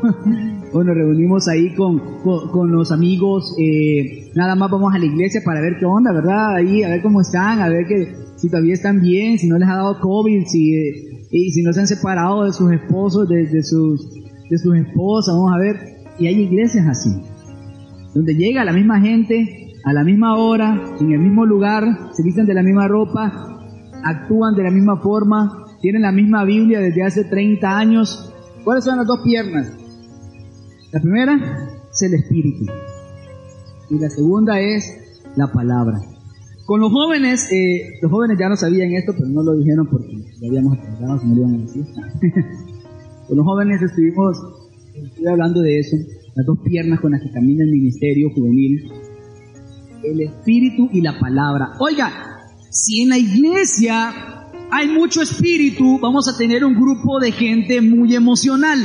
[0.79, 3.57] o nos reunimos ahí con, con, los amigos.
[3.59, 6.57] Eh, nada más vamos a la iglesia para ver qué onda, ¿verdad?
[6.57, 9.71] Ahí, a ver cómo están, a ver que si todavía están bien, si no les
[9.71, 10.75] ha dado COVID, si,
[11.31, 14.13] y si no se han separado de sus esposos, de, sus,
[14.51, 15.77] de sus esposas, vamos a ver.
[16.19, 17.11] Y hay iglesias así,
[18.17, 22.47] donde llega la misma gente a la misma hora, en el mismo lugar, se visten
[22.47, 23.61] de la misma ropa,
[24.03, 28.33] actúan de la misma forma, tienen la misma Biblia desde hace 30 años.
[28.65, 29.71] ¿Cuáles son las dos piernas?
[30.93, 32.65] La primera es el Espíritu
[33.91, 36.01] y la segunda es la palabra.
[36.65, 40.17] Con los jóvenes, eh, los jóvenes ya no sabían esto, pero no lo dijeron porque
[40.41, 41.85] ya habíamos aprendido, si no lo iban a decir.
[43.29, 44.39] con los jóvenes estuvimos,
[45.31, 45.97] hablando de eso,
[46.37, 48.93] las dos piernas con las que camina el ministerio juvenil,
[50.05, 51.73] el espíritu y la palabra.
[51.81, 52.13] Oiga,
[52.71, 54.13] si en la iglesia
[54.71, 58.79] hay mucho espíritu, vamos a tener un grupo de gente muy emocional.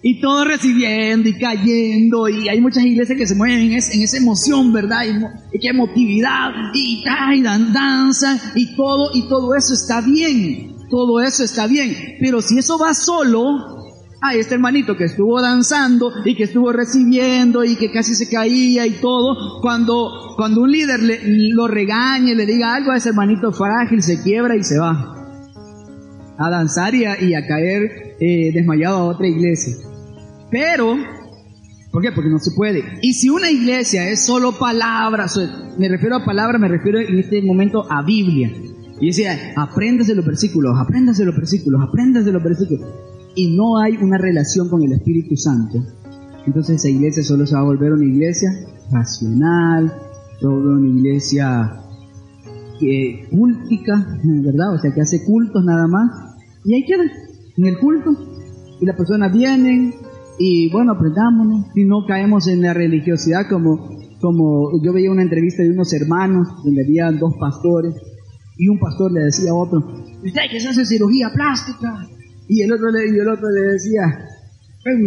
[0.00, 4.72] Y todo recibiendo y cayendo, y hay muchas iglesias que se mueven en, esa emoción,
[4.72, 5.00] ¿verdad?
[5.52, 11.20] Y, qué emotividad, y, y dan danza, y todo, y todo eso está bien, todo
[11.22, 11.96] eso está bien.
[12.20, 13.73] Pero si eso va solo,
[14.24, 18.86] a este hermanito que estuvo danzando y que estuvo recibiendo y que casi se caía
[18.86, 21.00] y todo, cuando, cuando un líder
[21.52, 25.14] lo regañe, le diga algo a ese hermanito frágil, se quiebra y se va
[26.38, 29.74] a danzar y a, caer eh, desmayado a otra iglesia.
[30.50, 30.96] Pero,
[31.92, 32.10] ¿por qué?
[32.10, 32.82] Porque no se puede.
[33.02, 35.38] Y si una iglesia es solo palabras,
[35.78, 38.50] me refiero a palabras, me refiero en este momento a Biblia.
[39.02, 42.88] Y decía, apréndase los versículos, apréndase los versículos, apréndase los versículos
[43.34, 45.82] y no hay una relación con el Espíritu Santo,
[46.46, 48.50] entonces esa iglesia solo se va a volver una iglesia
[48.90, 49.92] racional,
[50.40, 51.80] toda una iglesia
[52.78, 54.74] que, cultica, ¿verdad?
[54.74, 56.10] O sea, que hace cultos nada más.
[56.64, 57.04] Y ahí queda,
[57.56, 58.14] en el culto.
[58.80, 59.94] Y las personas vienen
[60.38, 61.66] y bueno, aprendámonos.
[61.74, 63.88] Y no caemos en la religiosidad como,
[64.20, 67.94] como yo veía una entrevista de unos hermanos donde había dos pastores
[68.56, 72.06] y un pastor le decía a otro, usted que se hace cirugía plástica,
[72.48, 74.02] y el otro le, y el otro le decía,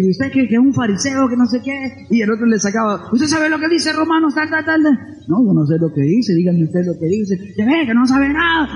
[0.10, 2.08] usted que, es un fariseo, que no sé qué.
[2.10, 4.82] Y el otro le sacaba, ¿usted sabe lo que dice Romanos tal, tal, tal?
[4.82, 7.38] No, yo no sé lo que dice, díganme usted lo que dice.
[7.58, 8.68] Ya ve, que no sabe nada.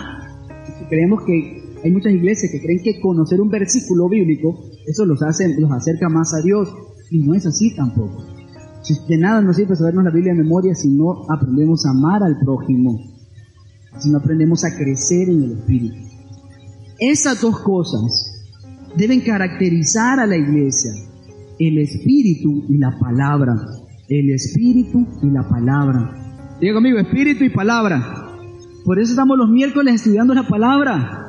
[0.90, 5.48] Creemos que hay muchas iglesias que creen que conocer un versículo bíblico, eso los hace,
[5.60, 6.70] los acerca más a Dios.
[7.10, 8.26] Y no es así tampoco.
[9.08, 12.38] De nada nos sirve sabernos la Biblia de memoria si no aprendemos a amar al
[12.40, 13.00] prójimo,
[14.00, 15.96] si no aprendemos a crecer en el Espíritu.
[17.00, 18.31] Esas dos cosas
[18.96, 20.92] deben caracterizar a la iglesia.
[21.60, 23.56] El espíritu y la palabra.
[24.08, 26.58] El espíritu y la palabra.
[26.60, 28.28] Diga conmigo, espíritu y palabra.
[28.84, 31.22] Por eso estamos los miércoles estudiando la palabra.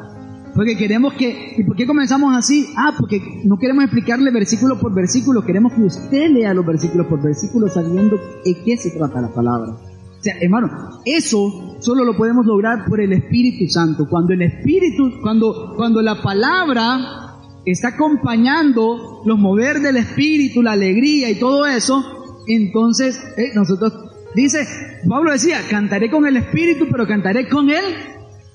[0.54, 2.66] Porque queremos que, ¿y por qué comenzamos así?
[2.76, 7.22] Ah, porque no queremos explicarle versículo por versículo, queremos que usted lea los versículos por
[7.22, 9.72] versículo sabiendo de qué se trata la palabra.
[9.72, 10.68] O sea, hermano,
[11.06, 14.06] eso solo lo podemos lograr por el Espíritu Santo.
[14.08, 17.21] Cuando el Espíritu, cuando, cuando la palabra
[17.64, 23.92] está acompañando los mover del espíritu, la alegría y todo eso, entonces eh, nosotros,
[24.34, 24.66] dice,
[25.08, 27.84] Pablo decía, cantaré con el espíritu, pero cantaré con el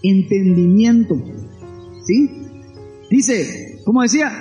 [0.03, 1.15] entendimiento.
[2.05, 2.29] ¿Sí?
[3.09, 4.31] Dice, como decía,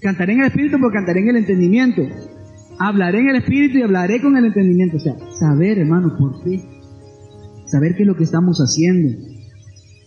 [0.00, 2.02] cantaré en el espíritu, pero cantaré en el entendimiento.
[2.78, 4.96] Hablaré en el espíritu y hablaré con el entendimiento.
[4.96, 6.62] O sea, saber, hermano, por qué.
[7.66, 9.37] Saber qué es lo que estamos haciendo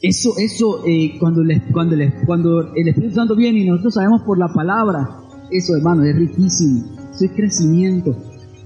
[0.02, 1.96] eso, eso, eh, cuando, cuando,
[2.26, 5.18] cuando el Espíritu Santo viene y nosotros sabemos por la palabra,
[5.52, 8.16] eso hermano es riquísimo, eso es crecimiento.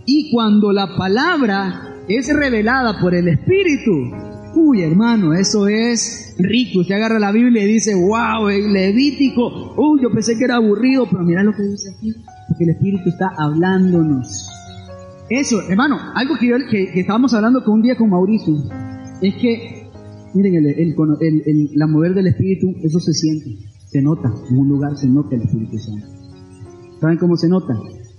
[0.05, 3.91] Y cuando la palabra es revelada por el Espíritu,
[4.55, 6.79] uy hermano, eso es rico.
[6.79, 11.05] Usted agarra la Biblia y dice, wow, el Levítico, uy, yo pensé que era aburrido,
[11.11, 12.13] pero mira lo que dice aquí,
[12.47, 14.47] porque el Espíritu está hablándonos.
[15.29, 18.55] Eso, hermano, algo que, que, que estábamos hablando con un día con Mauricio,
[19.21, 19.74] es que
[20.35, 23.57] Miren, el, la mover del Espíritu, eso se siente,
[23.87, 26.07] se nota, en un lugar se nota el Espíritu Santo.
[26.99, 27.73] ¿Saben cómo se nota?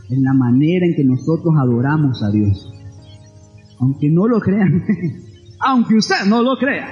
[0.08, 2.72] En la manera en que nosotros adoramos a Dios.
[3.80, 4.82] Aunque no lo crean,
[5.66, 6.86] aunque usted no lo crea.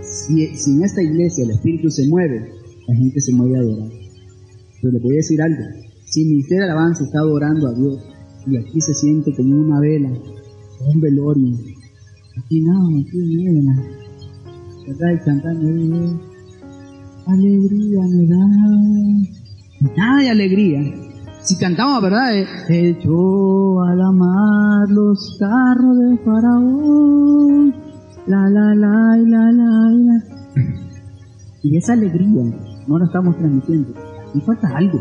[0.00, 2.48] Si, en esta iglesia el Espíritu se mueve,
[2.86, 3.90] la gente se mueve a adorar.
[4.80, 5.64] Pero le voy a decir algo.
[6.04, 7.98] Si el ministerio alabanza está adorando a Dios
[8.46, 11.56] y aquí se siente como una vela, un velorio,
[12.38, 13.82] Aquí no, aquí niebla.
[14.86, 15.12] ¿Verdad?
[15.14, 16.20] Y cantando,
[17.26, 18.46] alegría me da.
[19.96, 20.80] Nada de alegría.
[21.42, 22.36] Si cantamos, ¿verdad?
[22.36, 27.74] Eh, Echó a la mar los carros de Faraón.
[28.26, 30.24] La, la, la, la, la, la.
[31.62, 32.44] Y esa alegría
[32.86, 33.92] no la estamos transmitiendo.
[34.34, 35.00] Y falta algo.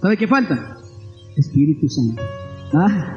[0.00, 0.76] ¿Sabe qué falta?
[1.36, 2.22] Espíritu Santo.
[2.74, 3.14] Ah.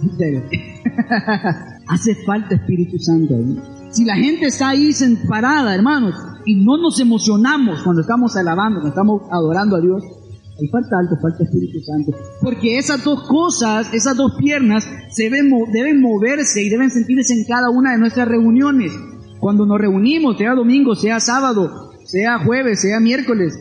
[1.90, 3.58] Hace falta Espíritu Santo ahí.
[3.90, 4.92] Si la gente está ahí
[5.28, 6.14] parada, hermanos,
[6.46, 11.16] y no nos emocionamos cuando estamos alabando, cuando estamos adorando a Dios, ahí falta algo,
[11.20, 12.12] falta Espíritu Santo.
[12.42, 14.88] Porque esas dos cosas, esas dos piernas,
[15.18, 18.92] deben, deben moverse y deben sentirse en cada una de nuestras reuniones.
[19.40, 23.58] Cuando nos reunimos, sea domingo, sea sábado, sea jueves, sea miércoles,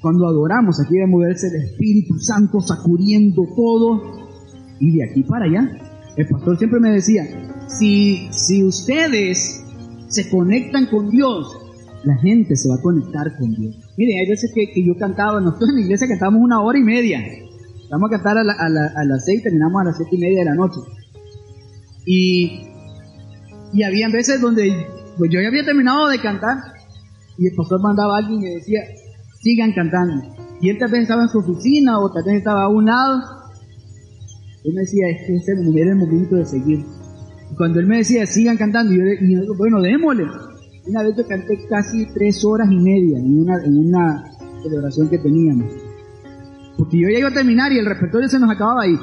[0.00, 4.02] cuando adoramos, aquí debe moverse el Espíritu Santo sacudiendo todo
[4.78, 5.68] y de aquí para allá.
[6.16, 7.24] El pastor siempre me decía,
[7.66, 9.64] si, si ustedes
[10.08, 11.46] se conectan con Dios,
[12.04, 13.76] la gente se va a conectar con Dios.
[13.96, 17.20] Mire, hay veces que, yo cantaba, nosotros en la iglesia cantamos una hora y media.
[17.90, 20.54] Vamos a cantar a, a, las seis, terminamos a las siete y media de la
[20.54, 20.80] noche.
[22.04, 22.62] Y,
[23.72, 24.72] y había veces donde
[25.18, 26.58] pues yo ya había terminado de cantar
[27.38, 28.80] y el pastor mandaba a alguien y decía,
[29.40, 30.22] sigan cantando.
[30.60, 33.20] Y él tal vez estaba en su oficina o tal vez estaba a un lado.
[34.64, 36.84] Él me decía, es que este era el momento de seguir.
[37.56, 40.24] Cuando él me decía, sigan cantando, y yo, y bueno, démosle.
[40.86, 44.24] Una vez yo canté casi tres horas y media en una, en una
[44.62, 45.72] celebración que teníamos.
[46.76, 48.98] Porque yo ya iba a terminar y el repertorio se nos acababa ahí.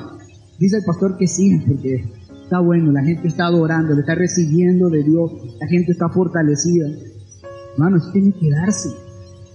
[0.60, 2.06] Dice el pastor que sigan porque
[2.44, 6.88] está bueno, la gente está adorando, le está recibiendo de Dios, la gente está fortalecida.
[7.74, 8.89] Hermanos, tiene que darse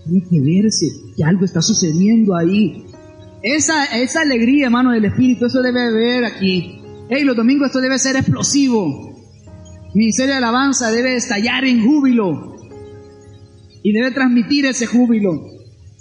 [0.09, 0.87] tiene que verse
[1.17, 2.85] que algo está sucediendo ahí.
[3.43, 6.78] Esa, esa alegría, hermano, del Espíritu, eso debe haber aquí.
[7.11, 9.17] Hey, los domingos esto debe ser explosivo.
[9.95, 12.55] Ministerio de alabanza debe estallar en júbilo
[13.83, 15.41] y debe transmitir ese júbilo.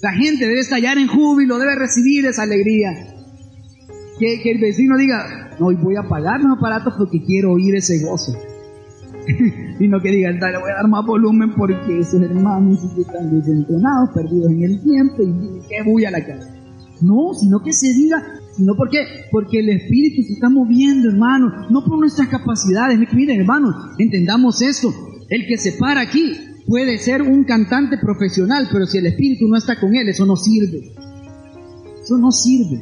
[0.02, 2.90] La gente debe estallar en júbilo, debe recibir esa alegría.
[4.20, 8.04] Que, que el vecino diga, no, voy a pagar los aparatos porque quiero oír ese
[8.04, 8.34] gozo.
[9.80, 14.10] y no que digan, le voy a dar más volumen porque esos hermanos están desentrenados,
[14.14, 16.54] perdidos en el tiempo y que voy a la casa.
[17.02, 18.22] No, sino que se diga,
[18.58, 18.98] sino porque,
[19.32, 23.00] porque el Espíritu se está moviendo, hermano, no por nuestras capacidades.
[23.14, 24.92] Miren, hermanos, entendamos esto.
[25.30, 26.34] El que se para aquí
[26.66, 30.36] puede ser un cantante profesional, pero si el Espíritu no está con él, eso no
[30.36, 30.92] sirve.
[32.02, 32.82] Eso no sirve.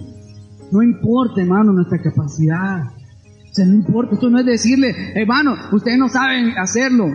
[0.72, 2.84] No importa, hermano, nuestra capacidad.
[2.86, 7.08] O sea, no importa, esto no es decirle, hermano, ustedes no saben hacerlo.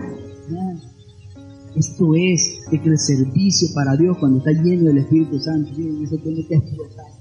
[1.75, 6.55] Esto es que el servicio para Dios cuando está lleno del Espíritu Santo, tiene que
[6.55, 7.20] explotar.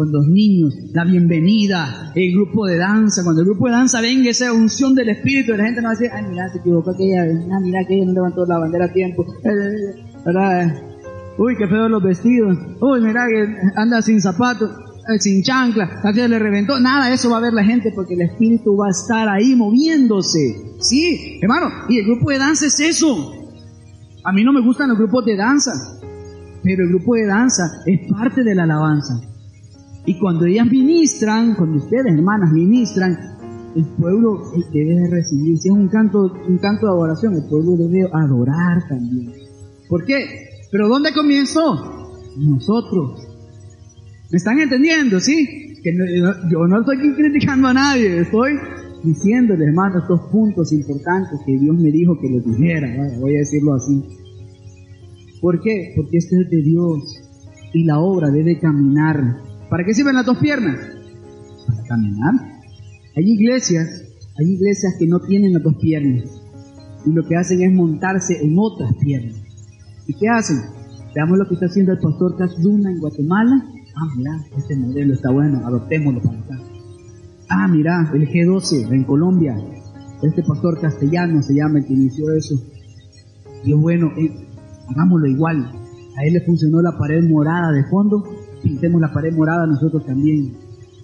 [0.00, 4.30] Con los niños, la bienvenida, el grupo de danza, cuando el grupo de danza venga
[4.30, 7.24] esa unción del Espíritu, la gente no va a decir, ay, mira, se equivocó aquella,
[7.52, 9.26] ah, mira que ella no levantó la bandera a tiempo.
[11.38, 13.46] Uy, qué feo los vestidos, uy, mira que
[13.76, 14.70] anda sin zapatos.
[15.14, 18.22] Eh, sin chancla, la le reventó, nada, eso va a ver la gente porque el
[18.22, 20.78] espíritu va a estar ahí moviéndose.
[20.78, 23.34] Sí, hermano, y el grupo de danza es eso.
[24.24, 25.72] A mí no me gustan los grupos de danza,
[26.62, 29.29] pero el grupo de danza es parte de la alabanza.
[30.06, 33.18] Y cuando ellas ministran, cuando ustedes, hermanas, ministran,
[33.76, 34.42] el pueblo
[34.72, 35.58] debe recibir.
[35.58, 39.32] Si es un canto, un canto de adoración, el pueblo debe adorar también.
[39.88, 40.24] ¿Por qué?
[40.70, 42.08] ¿Pero dónde comenzó?
[42.36, 43.26] Nosotros.
[44.30, 45.20] ¿Me están entendiendo?
[45.20, 45.46] ¿Sí?
[45.82, 45.92] Que
[46.50, 48.52] yo no estoy aquí criticando a nadie, estoy
[49.02, 52.86] diciénole, hermano, estos puntos importantes que Dios me dijo que los dijera,
[53.18, 54.02] voy a decirlo así.
[55.40, 55.94] ¿Por qué?
[55.96, 56.98] Porque esto es de Dios
[57.72, 59.49] y la obra debe caminar.
[59.70, 60.76] ¿Para qué sirven las dos piernas?
[61.66, 62.34] Para caminar.
[63.16, 63.88] Hay iglesias,
[64.38, 66.24] hay iglesias que no tienen las dos piernas
[67.06, 69.40] y lo que hacen es montarse en otras piernas.
[70.06, 70.58] ¿Y qué hacen?
[71.14, 73.64] Veamos lo que está haciendo el pastor Luna en Guatemala
[73.96, 76.58] Ah, mira, este modelo está bueno, adoptémoslo para acá.
[77.48, 79.56] Ah, mira, el G12 en Colombia.
[80.22, 82.54] Este pastor castellano se llama el que inició eso.
[83.64, 84.30] Y bueno, eh,
[84.88, 85.70] hagámoslo igual.
[86.16, 88.24] A él le funcionó la pared morada de fondo,
[88.62, 90.52] pintemos la pared morada nosotros también.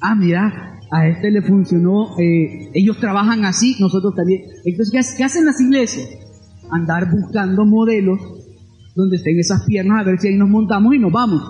[0.01, 4.43] Ah, mira, a este le funcionó, eh, ellos trabajan así, nosotros también.
[4.65, 6.09] Entonces, ¿qué, hacen las iglesias?
[6.71, 8.21] Andar buscando modelos
[8.95, 11.43] donde estén esas piernas, a ver si ahí nos montamos y nos vamos.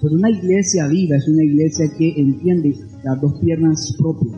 [0.00, 2.74] Pero una iglesia viva es una iglesia que entiende
[3.04, 4.34] las dos piernas propias.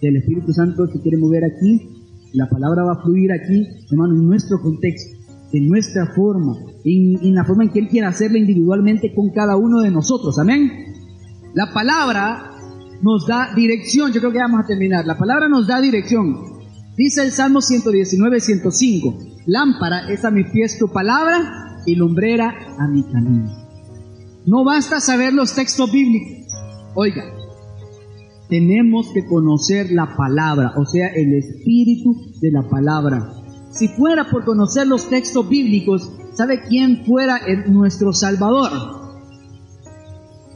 [0.00, 1.88] El Espíritu Santo se quiere mover aquí,
[2.32, 5.13] la palabra va a fluir aquí, hermano, en nuestro contexto,
[5.54, 9.56] en nuestra forma, en, en la forma en que Él quiere hacerla individualmente con cada
[9.56, 10.38] uno de nosotros.
[10.38, 10.70] Amén.
[11.54, 12.50] La palabra
[13.02, 14.12] nos da dirección.
[14.12, 15.06] Yo creo que vamos a terminar.
[15.06, 16.54] La palabra nos da dirección.
[16.96, 19.18] Dice el Salmo 119, 105.
[19.46, 23.50] Lámpara es a mi pies tu palabra y lumbrera a mi camino.
[24.46, 26.52] No basta saber los textos bíblicos.
[26.94, 27.24] Oiga,
[28.48, 33.32] tenemos que conocer la palabra, o sea, el espíritu de la palabra.
[33.74, 38.70] Si fuera por conocer los textos bíblicos, ¿sabe quién fuera nuestro Salvador?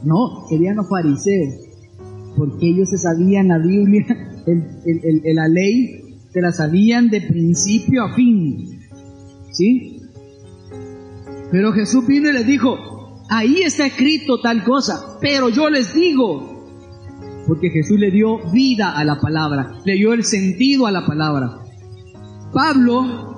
[0.03, 1.55] No, serían los fariseos,
[2.37, 4.05] porque ellos se sabían la Biblia,
[5.33, 8.79] la ley, se la sabían de principio a fin.
[9.51, 10.01] ¿Sí?
[11.51, 12.77] Pero Jesús vino y les dijo,
[13.29, 16.65] ahí está escrito tal cosa, pero yo les digo,
[17.47, 21.65] porque Jesús le dio vida a la palabra, le dio el sentido a la palabra.
[22.53, 23.35] Pablo,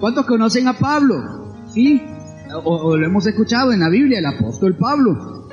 [0.00, 1.54] ¿cuántos conocen a Pablo?
[1.72, 2.02] ¿Sí?
[2.64, 5.46] O, lo hemos escuchado en la Biblia, el apóstol Pablo.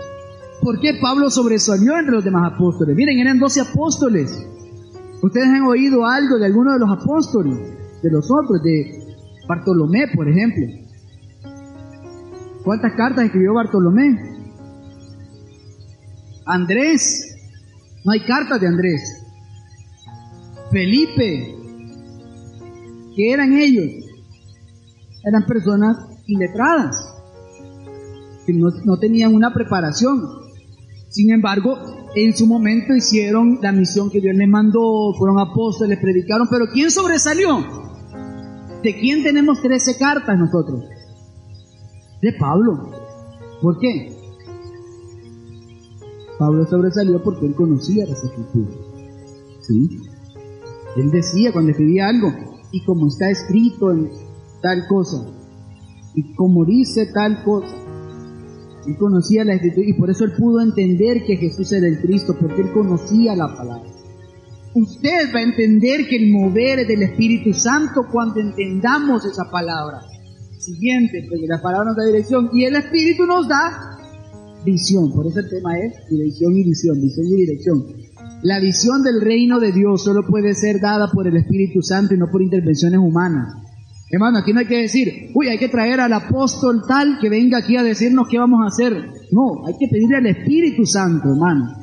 [0.62, 2.96] ¿Por qué Pablo sobresalió entre los demás apóstoles?
[2.96, 4.48] Miren, eran doce apóstoles.
[5.22, 7.58] Ustedes han oído algo de alguno de los apóstoles,
[8.02, 9.00] de los otros, de
[9.48, 10.66] Bartolomé, por ejemplo.
[12.64, 14.36] ¿Cuántas cartas escribió Bartolomé?
[16.46, 17.36] Andrés,
[18.04, 19.22] no hay cartas de Andrés.
[20.72, 21.65] Felipe,
[23.16, 23.86] ¿qué eran ellos?
[25.24, 25.98] Eran personas
[26.28, 26.98] iletradas,
[28.46, 30.22] que no, no tenían una preparación.
[31.10, 31.78] Sin embargo,
[32.16, 36.92] en su momento hicieron la misión que Dios les mandó, fueron apóstoles, predicaron, pero ¿quién
[36.92, 37.60] sobresalió?
[38.84, 40.84] ¿De quién tenemos 13 cartas nosotros?
[42.22, 42.92] De Pablo.
[43.62, 44.16] ¿Por qué?
[46.38, 48.76] Pablo sobresalió porque él conocía las escrituras.
[49.62, 50.02] ¿Sí?
[50.98, 52.32] Él decía cuando escribía algo,
[52.76, 54.10] y como está escrito en
[54.62, 55.26] tal cosa,
[56.14, 57.74] y como dice tal cosa,
[58.86, 62.36] él conocía la escritura y por eso él pudo entender que Jesús era el Cristo,
[62.38, 63.90] porque él conocía la palabra.
[64.74, 70.02] Usted va a entender que el mover es del Espíritu Santo cuando entendamos esa palabra.
[70.60, 73.98] Siguiente, porque la palabra nos da dirección y el Espíritu nos da
[74.66, 75.14] visión.
[75.14, 78.05] Por eso el tema es dirección y visión, visión y dirección.
[78.46, 82.18] La visión del reino de Dios solo puede ser dada por el Espíritu Santo y
[82.20, 83.56] no por intervenciones humanas.
[84.12, 87.58] Hermano, aquí no hay que decir, uy, hay que traer al apóstol tal que venga
[87.58, 88.94] aquí a decirnos qué vamos a hacer.
[89.32, 91.76] No, hay que pedirle al Espíritu Santo, hermano.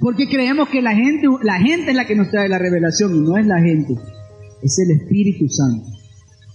[0.00, 3.20] Porque creemos que la gente, la gente es la que nos trae la revelación y
[3.20, 3.94] no es la gente,
[4.60, 5.86] es el Espíritu Santo.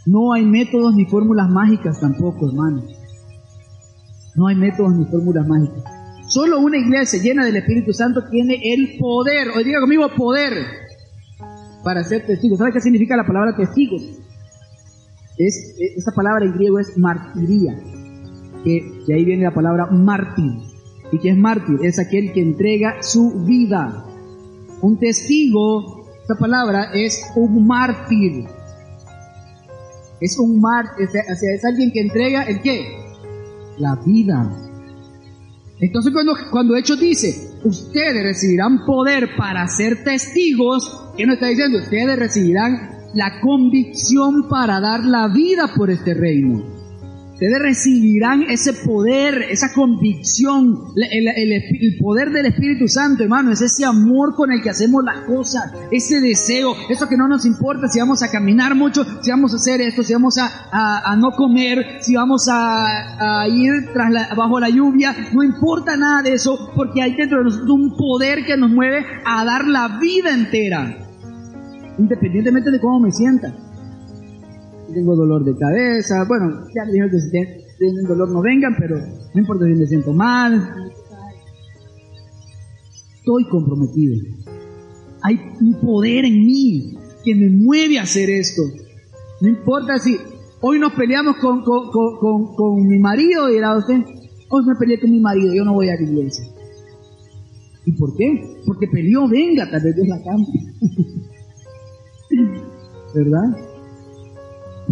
[0.07, 2.83] No hay métodos ni fórmulas mágicas tampoco, hermano.
[4.35, 5.92] No hay métodos ni fórmulas mágicas.
[6.27, 10.53] Solo una iglesia llena del Espíritu Santo tiene el poder, o diga conmigo poder,
[11.83, 12.59] para ser testigos.
[12.59, 14.01] ¿Sabe qué significa la palabra testigos?
[15.37, 17.75] Es, esa palabra en griego es martiría,
[18.63, 20.51] que de ahí viene la palabra mártir.
[21.11, 21.79] ¿Y qué es mártir?
[21.83, 24.05] Es aquel que entrega su vida.
[24.81, 28.45] Un testigo, esta palabra es un mártir.
[30.19, 33.03] Es un mártir, es alguien que entrega el qué?
[33.77, 34.51] la vida.
[35.79, 41.79] Entonces cuando, cuando Hechos dice, ustedes recibirán poder para ser testigos, ¿qué nos está diciendo?
[41.79, 46.72] Ustedes recibirán la convicción para dar la vida por este reino.
[47.43, 54.33] Ustedes recibirán ese poder, esa convicción, el, poder del Espíritu Santo, hermano, es ese amor
[54.33, 58.23] con el que hacemos las cosas, ese deseo, eso que no nos importa si vamos
[58.23, 62.47] a caminar mucho, si vamos a hacer esto, si vamos a, no comer, si vamos
[62.49, 67.43] a, ir tras bajo la lluvia, no importa nada de eso, porque hay dentro de
[67.43, 70.97] nosotros un poder que nos mueve a dar la vida entera,
[71.97, 73.53] independientemente de cómo me sienta
[74.91, 78.97] tengo dolor de cabeza, bueno, ya me dijeron que si tienen dolor no vengan, pero
[78.97, 80.91] no importa si me siento mal.
[83.17, 84.15] Estoy comprometido.
[85.21, 88.61] Hay un poder en mí que me mueve a hacer esto.
[89.41, 90.17] No importa si
[90.61, 91.63] hoy nos peleamos con,
[92.87, 94.01] mi marido era usted,
[94.49, 96.45] hoy me peleé con mi marido, yo no voy a la iglesia.
[97.85, 98.57] ¿Y por qué?
[98.65, 100.61] Porque peleó, venga, tal vez Dios la cambie.
[103.15, 103.72] ¿Verdad?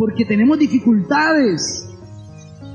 [0.02, 1.88] Porque tenemos dificultades.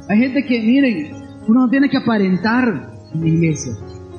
[0.08, 1.12] Hay gente que, miren,
[1.48, 3.72] uno no tiene que aparentar en la iglesia.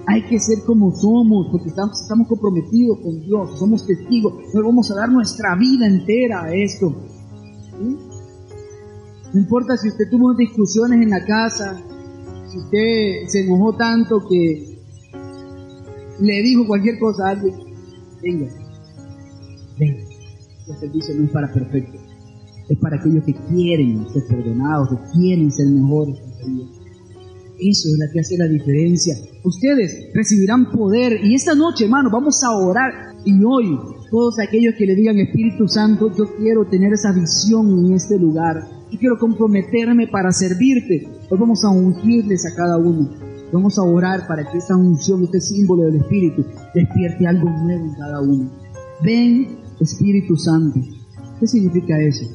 [0.07, 4.33] Hay que ser como somos, porque estamos, comprometidos con Dios, somos testigos.
[4.53, 7.01] No vamos a dar nuestra vida entera a esto.
[9.33, 11.81] No importa si usted tuvo discusiones en la casa,
[12.51, 14.81] si usted se enojó tanto que
[16.19, 17.55] le dijo cualquier cosa a alguien,
[18.21, 18.47] venga,
[19.79, 20.03] venga.
[20.67, 22.06] El servicio no es para perfectos
[22.69, 26.17] es para aquellos que quieren ser perdonados, que quieren ser mejores.
[27.59, 29.15] Eso es lo que hace la diferencia.
[29.43, 33.77] Ustedes recibirán poder y esta noche, hermano, vamos a orar y hoy
[34.11, 38.63] todos aquellos que le digan Espíritu Santo, yo quiero tener esa visión en este lugar
[38.91, 41.07] y quiero comprometerme para servirte.
[41.29, 43.09] Hoy vamos a ungirles a cada uno.
[43.51, 47.93] Vamos a orar para que esa unción, este símbolo del Espíritu, despierte algo nuevo en
[47.95, 48.51] cada uno.
[49.03, 50.79] Ven, Espíritu Santo.
[51.39, 52.25] ¿Qué significa eso?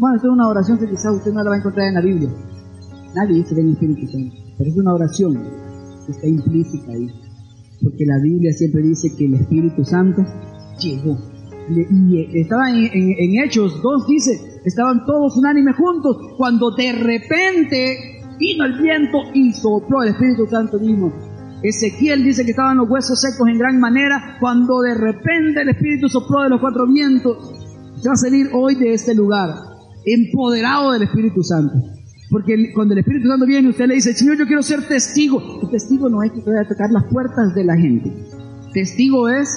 [0.00, 2.00] Bueno, esto es una oración que quizás usted no la va a encontrar en la
[2.00, 2.30] Biblia.
[3.14, 4.34] Nadie dice ven Espíritu Santo.
[4.56, 5.34] Pero es una oración
[6.06, 7.06] que está implícita ahí.
[7.82, 10.22] Porque la Biblia siempre dice que el Espíritu Santo
[10.80, 11.18] llegó.
[11.68, 18.64] Y estaba en, en Hechos 2, dice, estaban todos unánimes juntos, cuando de repente vino
[18.64, 21.12] el viento y sopló, el Espíritu Santo mismo.
[21.62, 26.08] Ezequiel dice que estaban los huesos secos en gran manera cuando de repente el Espíritu
[26.08, 27.36] sopló de los cuatro vientos.
[28.00, 29.69] Se va a salir hoy de este lugar,
[30.04, 31.74] empoderado del Espíritu Santo.
[32.30, 35.60] Porque cuando el Espíritu Santo viene, usted le dice, Señor, yo quiero ser testigo.
[35.62, 38.12] El testigo no es que tocar las puertas de la gente.
[38.72, 39.48] Testigo es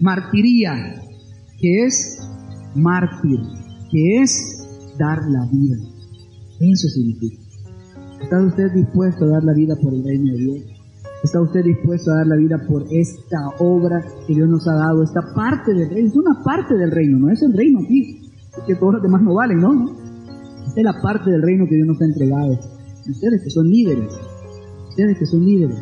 [0.00, 1.02] martiría,
[1.60, 2.20] que es
[2.76, 3.40] mártir,
[3.90, 4.68] que es
[4.98, 5.76] dar la vida.
[6.60, 7.42] Eso significa.
[8.22, 10.64] ¿Está usted dispuesto a dar la vida por el reino de Dios?
[11.24, 15.02] ¿Está usted dispuesto a dar la vida por esta obra que Dios nos ha dado,
[15.02, 16.08] esta parte del reino?
[16.08, 18.23] Es una parte del reino, no es el reino aquí,
[18.56, 19.90] porque todos los demás no valen, ¿no?
[20.66, 22.58] Esta es la parte del reino que Dios nos ha entregado.
[23.08, 24.12] Ustedes que son líderes,
[24.88, 25.76] ustedes que son líderes,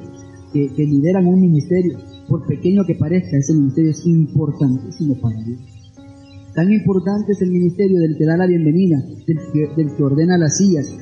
[0.52, 1.98] que, que lideran un ministerio,
[2.28, 5.60] por pequeño que parezca, ese ministerio es importantísimo para Dios.
[6.54, 9.34] Tan importante es el ministerio del que da la bienvenida, que,
[9.76, 10.94] del que ordena las sillas,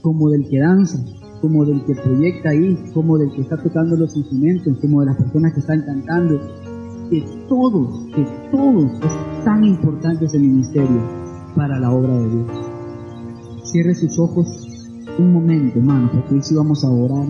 [0.00, 0.98] como del que danza,
[1.40, 5.16] como del que proyecta ahí, como del que está tocando los instrumentos, como de las
[5.16, 6.40] personas que están cantando,
[7.12, 11.02] que todos, que todos es tan importante ese ministerio
[11.54, 12.50] para la obra de Dios.
[13.64, 14.48] Cierre sus ojos
[15.18, 17.26] un momento, hermano, porque hoy sí vamos a orar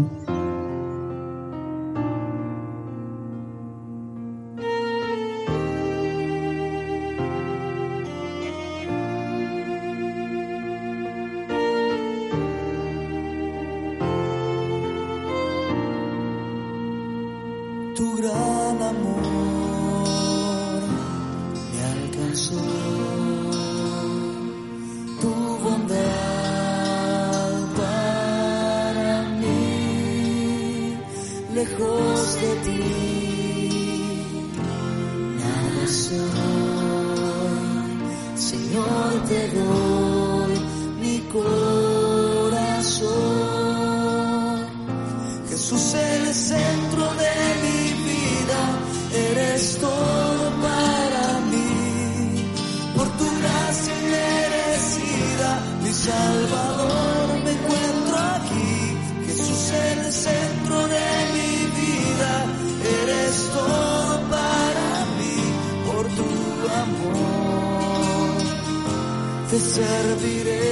[69.63, 70.72] por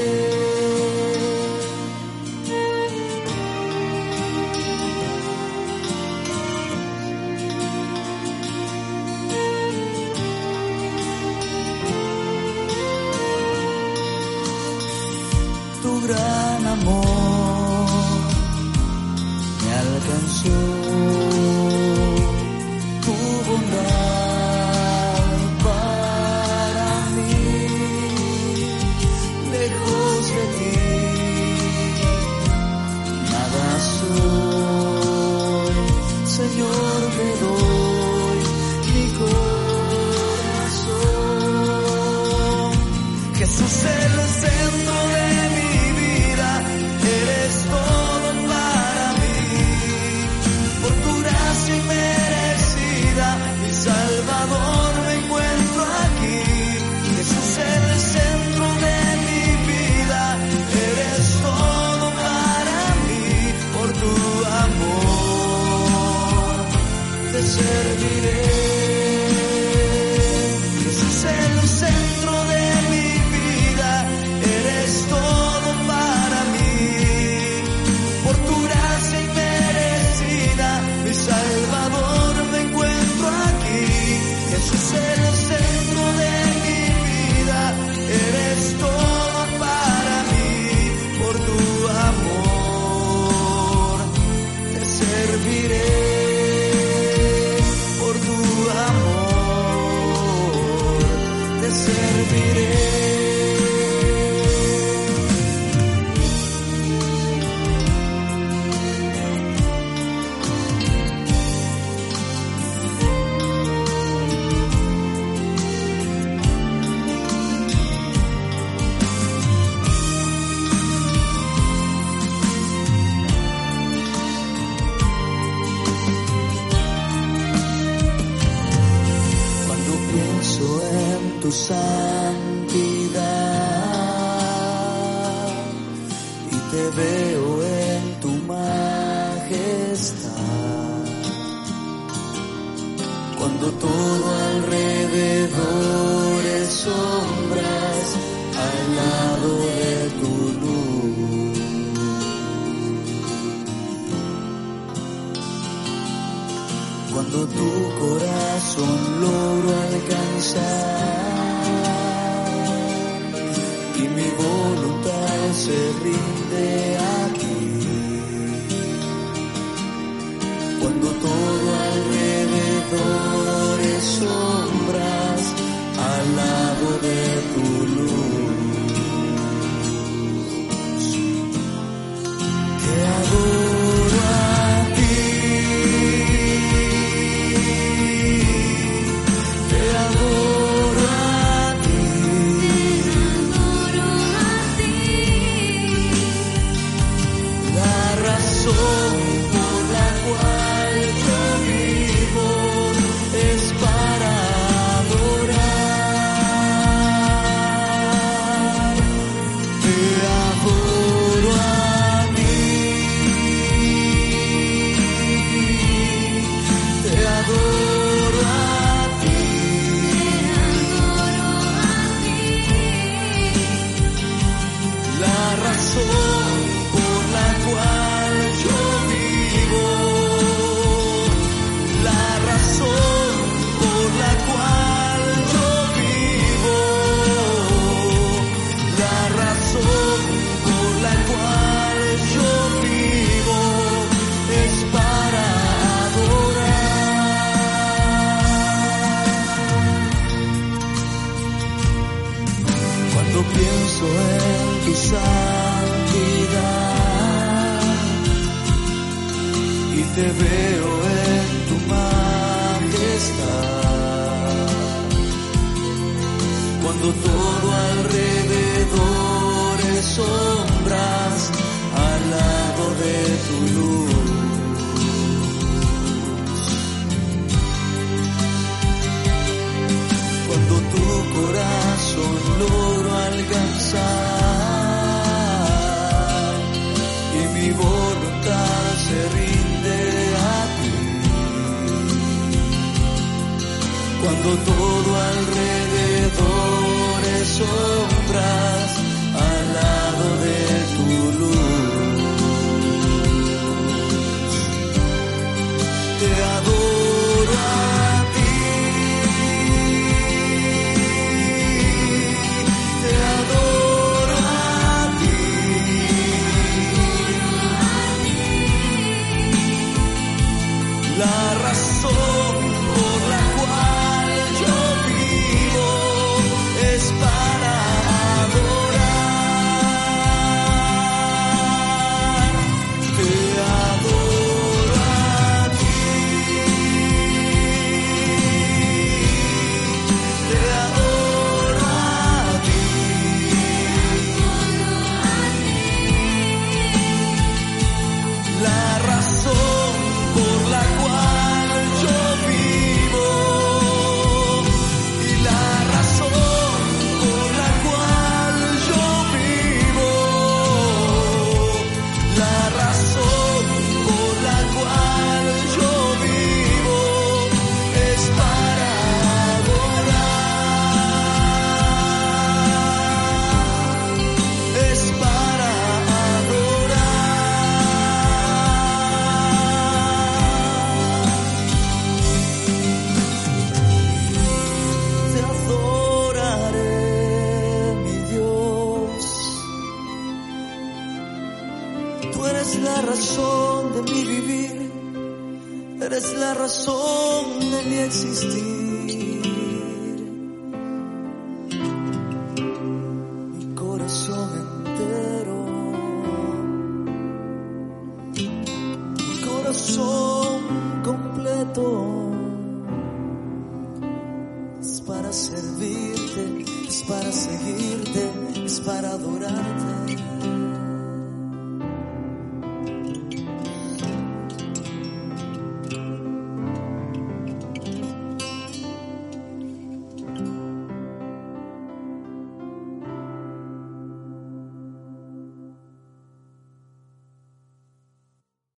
[101.84, 103.09] serviré.